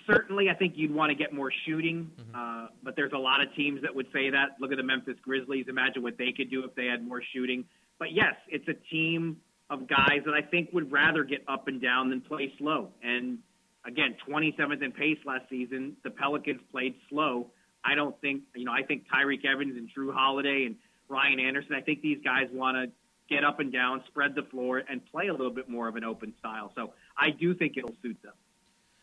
Certainly, 0.08 0.50
I 0.50 0.54
think 0.54 0.74
you'd 0.76 0.94
want 0.94 1.12
to 1.12 1.16
get 1.16 1.32
more 1.34 1.52
shooting, 1.66 2.12
uh, 2.36 2.68
but 2.82 2.96
there's 2.96 3.14
a 3.14 3.18
lot 3.18 3.42
of 3.42 3.54
teams 3.56 3.82
that 3.84 3.96
would 3.96 4.08
say 4.12 4.30
that. 4.32 4.56
Look 4.60 4.72
at 4.72 4.78
the 4.78 4.84
Memphis 4.84 5.16
Grizzlies. 5.22 5.68
Imagine 5.70 6.04
what 6.04 6.18
they 6.18 6.34
could 6.36 6.50
do 6.50 6.64
if 6.66 6.76
they 6.76 6.88
had 6.88 7.08
more 7.08 7.22
shooting. 7.34 7.64
But 8.00 8.12
yes, 8.12 8.34
it's 8.50 8.68
a 8.68 8.74
team 8.94 9.38
of 9.70 9.88
guys 9.88 10.22
that 10.26 10.34
I 10.34 10.42
think 10.42 10.70
would 10.74 10.92
rather 10.92 11.24
get 11.24 11.44
up 11.48 11.68
and 11.68 11.82
down 11.82 12.10
than 12.10 12.20
play 12.20 12.52
slow. 12.58 12.90
And 13.02 13.40
again, 13.86 14.16
27th 14.28 14.82
in 14.82 14.92
pace 14.92 15.18
last 15.26 15.50
season. 15.50 15.96
The 16.04 16.10
Pelicans 16.10 16.62
played 16.72 16.96
slow. 17.10 17.48
I 17.86 17.96
don't 17.96 18.20
think, 18.22 18.44
you 18.56 18.66
know, 18.66 18.72
I 18.72 18.84
think 18.84 19.06
Tyreke 19.14 19.46
Evans 19.46 19.76
and 19.78 19.90
Jrue 19.90 20.14
Holiday 20.14 20.66
and 20.66 20.76
Ryan 21.10 21.40
Anderson, 21.40 21.76
I 21.76 21.82
think 21.82 22.02
these 22.02 22.20
guys 22.24 22.48
want 22.52 22.78
to 22.78 22.92
get 23.34 23.44
up 23.44 23.60
and 23.60 23.72
down, 23.72 24.04
spread 24.08 24.36
the 24.36 24.44
floor, 24.44 24.84
and 24.90 25.02
play 25.12 25.28
a 25.28 25.32
little 25.32 25.52
bit 25.52 25.70
more 25.70 25.88
of 25.88 25.96
an 25.96 26.04
open 26.04 26.34
style. 26.40 26.72
So 26.76 26.94
I 27.18 27.30
do 27.30 27.54
think 27.54 27.78
it'll 27.78 27.96
suit 28.02 28.22
them. 28.22 28.34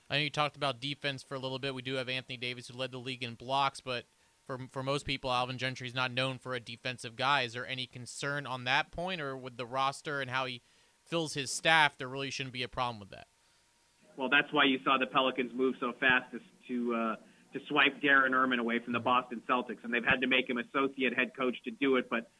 I 0.08 0.16
know 0.16 0.22
you 0.22 0.30
talked 0.30 0.56
about 0.56 0.80
defense 0.80 1.22
for 1.22 1.34
a 1.34 1.38
little 1.38 1.58
bit. 1.58 1.74
We 1.74 1.82
do 1.82 1.94
have 1.94 2.08
Anthony 2.08 2.36
Davis 2.36 2.68
who 2.68 2.76
led 2.76 2.90
the 2.90 2.98
league 2.98 3.22
in 3.22 3.34
blocks, 3.34 3.80
but 3.80 4.04
for 4.44 4.58
for 4.72 4.82
most 4.82 5.06
people, 5.06 5.30
Alvin 5.30 5.58
Gentry 5.58 5.86
is 5.86 5.94
not 5.94 6.12
known 6.12 6.38
for 6.38 6.54
a 6.54 6.60
defensive 6.60 7.14
guy. 7.14 7.42
Is 7.42 7.52
there 7.52 7.66
any 7.66 7.86
concern 7.86 8.46
on 8.46 8.64
that 8.64 8.90
point, 8.90 9.20
or 9.20 9.36
with 9.36 9.56
the 9.56 9.66
roster 9.66 10.20
and 10.20 10.30
how 10.30 10.46
he 10.46 10.62
fills 11.06 11.34
his 11.34 11.50
staff, 11.50 11.96
there 11.96 12.08
really 12.08 12.30
shouldn't 12.30 12.52
be 12.52 12.62
a 12.62 12.68
problem 12.68 12.98
with 12.98 13.10
that? 13.10 13.26
Well, 14.16 14.28
that's 14.28 14.52
why 14.52 14.64
you 14.64 14.80
saw 14.84 14.98
the 14.98 15.06
Pelicans 15.06 15.52
move 15.54 15.76
so 15.78 15.92
fast 16.00 16.32
to 16.32 16.40
to, 16.68 16.94
uh, 16.94 17.16
to 17.52 17.60
swipe 17.68 18.00
Darren 18.00 18.32
Erman 18.32 18.58
away 18.58 18.78
from 18.78 18.92
the 18.92 19.00
Boston 19.00 19.42
Celtics, 19.48 19.82
and 19.82 19.92
they've 19.92 20.04
had 20.04 20.20
to 20.20 20.26
make 20.26 20.48
him 20.48 20.58
associate 20.58 21.16
head 21.16 21.32
coach 21.36 21.56
to 21.64 21.70
do 21.70 21.96
it. 21.96 22.08
But 22.08 22.30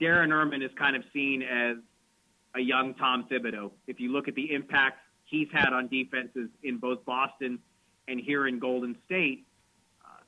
Darren 0.00 0.32
Erman 0.32 0.62
is 0.62 0.70
kind 0.78 0.96
of 0.96 1.02
seen 1.12 1.42
as 1.42 1.76
a 2.54 2.60
young 2.60 2.94
Tom 2.94 3.26
Thibodeau. 3.30 3.72
If 3.86 4.00
you 4.00 4.12
look 4.12 4.28
at 4.28 4.34
the 4.34 4.52
impact 4.52 4.98
he's 5.24 5.48
had 5.52 5.72
on 5.72 5.88
defenses 5.88 6.48
in 6.62 6.78
both 6.78 7.04
Boston 7.04 7.58
and 8.08 8.20
here 8.20 8.46
in 8.46 8.58
Golden 8.58 8.96
State, 9.06 9.44
uh, 10.04 10.22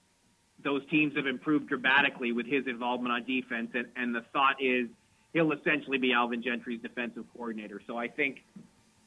those 0.64 0.82
teams 0.90 1.16
have 1.16 1.26
improved 1.26 1.68
dramatically 1.68 2.32
with 2.32 2.46
his 2.46 2.66
involvement 2.66 3.12
on 3.12 3.24
defense. 3.24 3.70
And, 3.74 3.86
and 3.96 4.14
the 4.14 4.22
thought 4.32 4.56
is 4.60 4.88
he'll 5.32 5.52
essentially 5.52 5.98
be 5.98 6.12
Alvin 6.12 6.42
Gentry's 6.42 6.80
defensive 6.82 7.24
coordinator. 7.34 7.80
So 7.86 7.96
I 7.96 8.08
think 8.08 8.42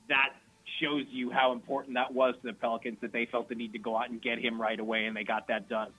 that 0.08 0.34
shows 0.82 1.06
you 1.10 1.32
how 1.32 1.52
important 1.52 1.96
that 1.96 2.14
was 2.14 2.36
to 2.42 2.48
the 2.48 2.54
Pelicans 2.54 2.98
that 3.02 3.12
they 3.12 3.26
felt 3.26 3.50
the 3.50 3.56
need 3.56 3.74
to 3.74 3.80
go 3.80 3.98
out 3.98 4.10
and 4.10 4.22
get 4.22 4.40
him 4.40 4.62
right 4.62 4.80
away, 4.80 5.06
and 5.06 5.16
they 5.16 5.24
got 5.24 5.48
that 5.48 5.70
done. 5.70 5.92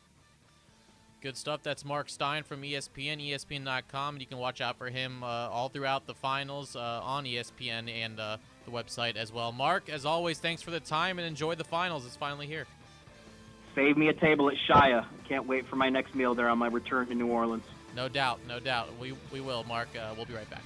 Good 1.21 1.37
stuff. 1.37 1.63
That's 1.63 1.85
Mark 1.85 2.09
Stein 2.09 2.45
from 2.45 2.63
ESPN, 2.63 3.21
ESPN.com, 3.31 4.15
and 4.15 4.23
you 4.23 4.27
can 4.27 4.39
watch 4.39 4.63
out 4.63 4.79
for 4.79 4.89
him 4.89 5.23
uh, 5.23 5.27
all 5.27 5.69
throughout 5.69 6.07
the 6.07 6.15
finals 6.15 6.75
uh, 6.77 7.01
on 7.03 7.25
ESPN 7.25 7.91
and 7.91 8.19
uh, 8.19 8.39
the 8.65 8.71
website 8.71 9.17
as 9.17 9.31
well. 9.31 9.53
Mark, 9.53 9.91
as 9.91 10.07
always, 10.07 10.39
thanks 10.39 10.63
for 10.63 10.71
the 10.71 10.81
time 10.81 11.19
and 11.19 11.29
enjoy 11.29 11.55
the 11.55 11.65
finals. 11.65 12.07
It's 12.07 12.17
finally 12.17 12.47
here. 12.47 12.67
Save 13.75 13.99
me 13.99 14.09
a 14.09 14.15
table 14.15 14.49
at 14.49 14.57
Shia. 14.69 15.05
Can't 15.29 15.47
wait 15.47 15.67
for 15.69 15.77
my 15.77 15.91
next 15.91 16.15
meal 16.15 16.35
there 16.35 16.49
on 16.49 16.59
my 16.59 16.69
return 16.69 17.07
to 17.09 17.15
New 17.15 17.29
Orleans. 17.29 17.65
No 17.95 18.09
doubt, 18.09 18.41
no 18.49 18.59
doubt. 18.59 18.89
We, 18.99 19.13
we 19.31 19.41
will, 19.41 19.65
Mark. 19.65 19.89
Uh, 19.95 20.15
we'll 20.17 20.27
be 20.27 20.35
right 20.35 20.49
back. 20.49 20.63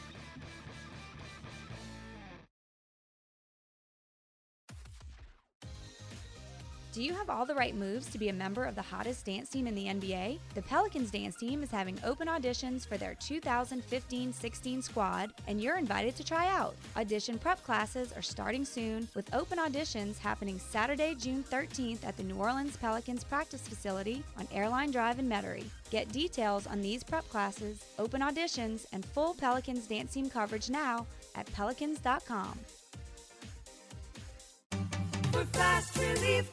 Do 6.94 7.02
you 7.02 7.12
have 7.12 7.28
all 7.28 7.44
the 7.44 7.56
right 7.56 7.74
moves 7.74 8.06
to 8.10 8.18
be 8.18 8.28
a 8.28 8.32
member 8.32 8.64
of 8.64 8.76
the 8.76 8.82
hottest 8.82 9.26
dance 9.26 9.48
team 9.48 9.66
in 9.66 9.74
the 9.74 9.86
NBA? 9.86 10.38
The 10.54 10.62
Pelicans 10.62 11.10
dance 11.10 11.34
team 11.34 11.64
is 11.64 11.70
having 11.72 11.98
open 12.04 12.28
auditions 12.28 12.86
for 12.86 12.96
their 12.96 13.16
2015 13.16 14.32
16 14.32 14.80
squad, 14.80 15.32
and 15.48 15.60
you're 15.60 15.76
invited 15.76 16.14
to 16.14 16.22
try 16.22 16.46
out. 16.46 16.76
Audition 16.96 17.36
prep 17.36 17.60
classes 17.64 18.12
are 18.12 18.22
starting 18.22 18.64
soon, 18.64 19.08
with 19.16 19.34
open 19.34 19.58
auditions 19.58 20.18
happening 20.18 20.60
Saturday, 20.60 21.16
June 21.16 21.42
13th 21.50 22.06
at 22.06 22.16
the 22.16 22.22
New 22.22 22.36
Orleans 22.36 22.76
Pelicans 22.76 23.24
practice 23.24 23.66
facility 23.66 24.22
on 24.38 24.46
Airline 24.52 24.92
Drive 24.92 25.18
in 25.18 25.28
Metairie. 25.28 25.66
Get 25.90 26.12
details 26.12 26.68
on 26.68 26.80
these 26.80 27.02
prep 27.02 27.28
classes, 27.28 27.84
open 27.98 28.20
auditions, 28.20 28.86
and 28.92 29.04
full 29.04 29.34
Pelicans 29.34 29.88
dance 29.88 30.14
team 30.14 30.30
coverage 30.30 30.70
now 30.70 31.08
at 31.34 31.52
pelicans.com. 31.54 32.56
For 35.44 35.58
fast 35.58 35.96
relief, 35.98 36.50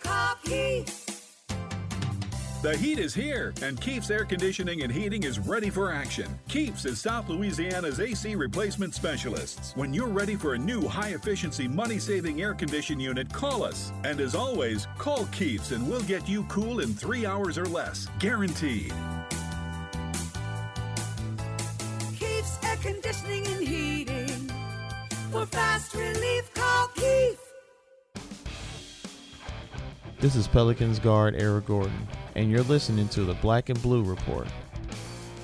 The 2.61 2.77
heat 2.77 2.99
is 2.99 3.13
here, 3.13 3.53
and 3.61 3.79
Keeps 3.79 4.09
Air 4.09 4.25
Conditioning 4.25 4.81
and 4.83 4.91
Heating 4.91 5.23
is 5.23 5.39
ready 5.39 5.69
for 5.69 5.93
action. 5.93 6.27
Keeps 6.49 6.83
is 6.85 6.99
South 6.99 7.29
Louisiana's 7.29 8.01
AC 8.01 8.35
replacement 8.35 8.93
specialists. 8.93 9.73
When 9.75 9.93
you're 9.93 10.09
ready 10.09 10.35
for 10.35 10.55
a 10.55 10.57
new 10.57 10.87
high 10.87 11.09
efficiency, 11.09 11.67
money 11.69 11.99
saving 11.99 12.41
air 12.41 12.53
condition 12.53 12.99
unit, 12.99 13.31
call 13.31 13.63
us. 13.63 13.93
And 14.03 14.19
as 14.19 14.35
always, 14.35 14.87
call 14.97 15.25
Keeps 15.27 15.71
and 15.71 15.87
we'll 15.89 16.03
get 16.03 16.27
you 16.27 16.43
cool 16.45 16.81
in 16.81 16.93
three 16.93 17.25
hours 17.25 17.57
or 17.57 17.65
less. 17.65 18.07
Guaranteed. 18.19 18.93
Keith's 22.19 22.57
Air 22.63 22.75
Conditioning 22.81 23.47
and 23.47 23.67
Heating. 23.67 24.51
For 25.31 25.45
fast 25.45 25.93
relief, 25.93 26.53
call 26.53 26.87
Keith. 26.89 27.50
This 30.21 30.35
is 30.35 30.47
Pelicans 30.47 30.99
guard 30.99 31.33
Eric 31.35 31.65
Gordon, 31.65 32.07
and 32.35 32.51
you're 32.51 32.61
listening 32.61 33.09
to 33.09 33.23
the 33.23 33.33
Black 33.33 33.69
and 33.69 33.81
Blue 33.81 34.03
Report. 34.03 34.47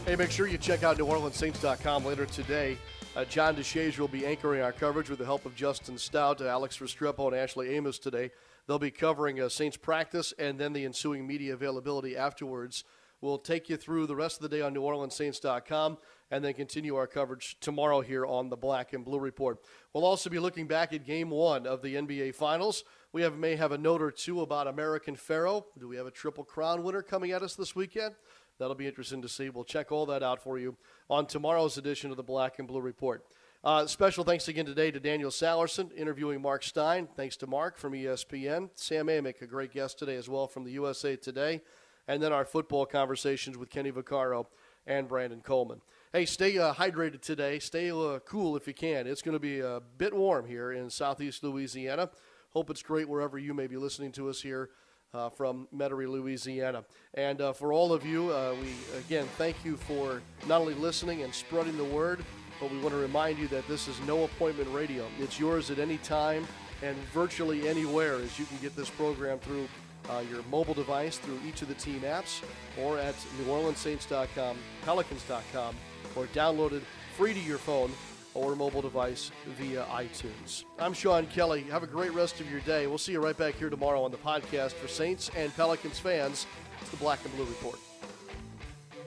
Hey, 0.06 0.16
make 0.16 0.30
sure 0.30 0.46
you 0.46 0.60
check 0.60 0.84
out 0.84 1.00
NewOrleansSaints.com 1.00 2.06
later 2.06 2.28
today. 2.28 2.78
Uh, 3.16 3.26
John 3.26 3.56
DeShazier 3.56 3.98
will 3.98 4.08
be 4.08 4.24
anchoring 4.24 4.62
our 4.62 4.72
coverage 4.72 5.10
with 5.10 5.18
the 5.18 5.26
help 5.26 5.48
of 5.48 5.56
Justin 5.56 5.98
Stout, 5.98 6.42
Alex 6.42 6.78
Restrepo, 6.78 7.26
and 7.26 7.36
Ashley 7.36 7.74
Amos 7.74 7.98
today. 7.98 8.30
They'll 8.68 8.78
be 8.78 8.92
covering 8.92 9.42
uh, 9.42 9.50
Saints 9.50 9.78
practice 9.78 10.32
and 10.38 10.60
then 10.60 10.74
the 10.74 10.86
ensuing 10.86 11.26
media 11.26 11.56
availability 11.56 12.16
afterwards. 12.16 12.84
We'll 13.20 13.40
take 13.40 13.70
you 13.70 13.78
through 13.78 14.06
the 14.06 14.16
rest 14.16 14.38
of 14.38 14.48
the 14.48 14.56
day 14.56 14.62
on 14.62 14.76
NewOrleansSaints.com 14.76 15.98
and 16.30 16.46
then 16.46 16.54
continue 16.54 16.96
our 16.98 17.08
coverage 17.08 17.58
tomorrow 17.62 18.02
here 18.02 18.28
on 18.28 18.50
the 18.50 18.58
Black 18.58 18.94
and 18.94 19.04
Blue 19.04 19.20
Report. 19.20 19.58
We'll 19.92 20.06
also 20.06 20.30
be 20.30 20.38
looking 20.38 20.68
back 20.68 20.94
at 20.94 21.04
Game 21.04 21.32
One 21.32 21.66
of 21.66 21.82
the 21.82 21.96
NBA 21.96 22.36
Finals. 22.36 22.84
We 23.14 23.22
have, 23.22 23.38
may 23.38 23.56
have 23.56 23.72
a 23.72 23.78
note 23.78 24.02
or 24.02 24.12
two 24.12 24.42
about 24.42 24.68
American 24.68 25.16
Pharoah. 25.16 25.64
Do 25.80 25.88
we 25.88 25.96
have 25.96 26.08
a 26.08 26.12
Triple 26.12 26.44
Crown 26.44 26.84
winner 26.84 27.02
coming 27.02 27.32
at 27.32 27.42
us 27.42 27.56
this 27.56 27.76
weekend? 27.76 28.16
That'll 28.60 28.76
be 28.76 28.88
interesting 28.88 29.22
to 29.22 29.30
see. 29.30 29.50
We'll 29.50 29.64
check 29.64 29.92
all 29.92 30.06
that 30.08 30.24
out 30.24 30.42
for 30.42 30.60
you 30.60 30.76
on 31.10 31.26
tomorrow's 31.26 31.78
edition 31.78 32.12
of 32.12 32.18
the 32.18 32.24
Black 32.24 32.60
and 32.60 32.68
Blue 32.68 32.82
Report. 32.82 33.24
Uh, 33.64 33.88
special 33.88 34.24
thanks 34.24 34.48
again 34.48 34.66
today 34.66 34.92
to 34.92 35.00
Daniel 35.00 35.32
Sallerson 35.32 35.92
interviewing 35.96 36.42
Mark 36.42 36.64
Stein. 36.64 37.08
Thanks 37.16 37.38
to 37.38 37.48
Mark 37.48 37.78
from 37.78 37.94
ESPN. 37.94 38.70
Sam 38.76 39.08
Amick, 39.08 39.42
a 39.42 39.48
great 39.48 39.72
guest 39.72 39.98
today 40.00 40.16
as 40.16 40.28
well 40.28 40.48
from 40.48 40.64
the 40.64 40.72
USA 40.72 41.16
Today. 41.16 41.62
And 42.08 42.22
then 42.22 42.32
our 42.32 42.46
football 42.46 42.86
conversations 42.86 43.58
with 43.58 43.70
Kenny 43.70 43.92
Vaccaro 43.92 44.46
and 44.86 45.08
Brandon 45.08 45.42
Coleman. 45.42 45.82
Hey, 46.14 46.26
stay 46.26 46.58
uh, 46.58 46.74
hydrated 46.74 47.22
today. 47.22 47.60
Stay 47.60 47.92
uh, 47.92 48.20
cool 48.26 48.56
if 48.56 48.68
you 48.68 48.74
can. 48.74 49.08
It's 49.08 49.22
going 49.22 49.34
to 49.34 49.40
be 49.40 49.60
a 49.60 49.82
bit 49.98 50.14
warm 50.14 50.46
here 50.46 50.72
in 50.72 50.90
southeast 50.90 51.44
Louisiana. 51.44 52.10
Hope 52.52 52.70
it's 52.70 52.84
great 52.84 53.08
wherever 53.08 53.38
you 53.38 53.54
may 53.54 53.68
be 53.68 53.78
listening 53.78 54.12
to 54.14 54.30
us 54.30 54.42
here 54.42 54.70
uh, 55.14 55.30
from 55.30 55.68
Metairie, 55.76 56.08
Louisiana. 56.08 56.84
And 57.14 57.42
uh, 57.42 57.54
for 57.54 57.74
all 57.74 57.94
of 57.94 58.06
you, 58.06 58.32
uh, 58.32 58.56
we 58.62 58.74
again 58.98 59.26
thank 59.38 59.64
you 59.64 59.78
for 59.78 60.22
not 60.48 60.62
only 60.62 60.74
listening 60.74 61.24
and 61.24 61.34
spreading 61.34 61.78
the 61.78 61.84
word, 61.84 62.24
but 62.60 62.72
we 62.72 62.78
want 62.80 62.92
to 62.92 63.00
remind 63.00 63.38
you 63.38 63.48
that 63.50 63.68
this 63.68 63.88
is 63.88 64.00
no 64.02 64.24
appointment 64.24 64.70
radio. 64.74 65.06
It's 65.20 65.40
yours 65.40 65.70
at 65.70 65.80
any 65.80 65.98
time 66.00 66.48
and 66.82 66.96
virtually 67.14 67.68
anywhere 67.68 68.16
as 68.16 68.38
you 68.38 68.46
can 68.46 68.58
get 68.58 68.76
this 68.76 68.90
program 68.90 69.40
through 69.40 69.68
uh, 70.10 70.24
your 70.30 70.42
mobile 70.44 70.74
device 70.74 71.18
through 71.18 71.40
each 71.46 71.62
of 71.62 71.68
the 71.68 71.74
team 71.74 72.02
apps 72.02 72.42
or 72.80 72.98
at 72.98 73.16
NewOrleansSaints.com, 73.44 74.58
Pelicans.com, 74.84 75.76
or 76.16 76.26
downloaded 76.28 76.82
free 77.16 77.34
to 77.34 77.40
your 77.40 77.58
phone 77.58 77.92
or 78.38 78.56
mobile 78.56 78.82
device 78.82 79.32
via 79.58 79.84
iTunes. 79.86 80.64
I'm 80.80 80.94
Sean 80.94 81.26
Kelly. 81.28 81.64
Have 81.64 81.84
a 81.84 81.88
great 81.88 82.14
rest 82.14 82.40
of 82.40 82.50
your 82.50 82.62
day. 82.62 82.88
We'll 82.88 82.98
see 82.98 83.12
you 83.12 83.20
right 83.24 83.38
back 83.38 83.56
here 83.56 83.70
tomorrow 83.70 84.04
on 84.04 84.12
the 84.12 84.18
podcast 84.18 84.74
for 84.74 84.88
Saints 84.88 85.32
and 85.36 85.56
Pelicans 85.56 86.00
fans. 86.00 86.46
It's 86.82 86.92
the 86.92 86.98
Black 86.98 87.24
and 87.26 87.36
Blue 87.36 87.46
Report. 87.46 87.80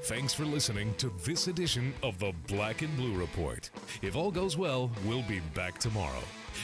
Thanks 0.04 0.32
for 0.32 0.44
listening 0.44 0.94
to 0.94 1.12
this 1.24 1.46
edition 1.46 1.92
of 2.02 2.18
the 2.18 2.32
Black 2.46 2.82
and 2.82 2.94
Blue 2.96 3.14
Report. 3.14 3.70
If 4.02 4.16
all 4.16 4.30
goes 4.30 4.56
well, 4.56 4.90
we'll 5.04 5.22
be 5.22 5.40
back 5.54 5.78
tomorrow. 5.78 6.22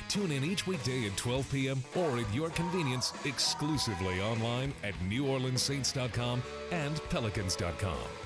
Tune 0.08 0.32
in 0.32 0.42
each 0.42 0.66
weekday 0.66 1.06
at 1.06 1.16
12 1.16 1.52
p.m. 1.52 1.82
or 1.94 2.18
at 2.18 2.34
your 2.34 2.50
convenience 2.50 3.12
exclusively 3.24 4.20
online 4.20 4.72
at 4.82 4.94
NewOrleansSaints.com 5.08 6.42
and 6.72 6.96
Pelicans.com. 7.10 8.25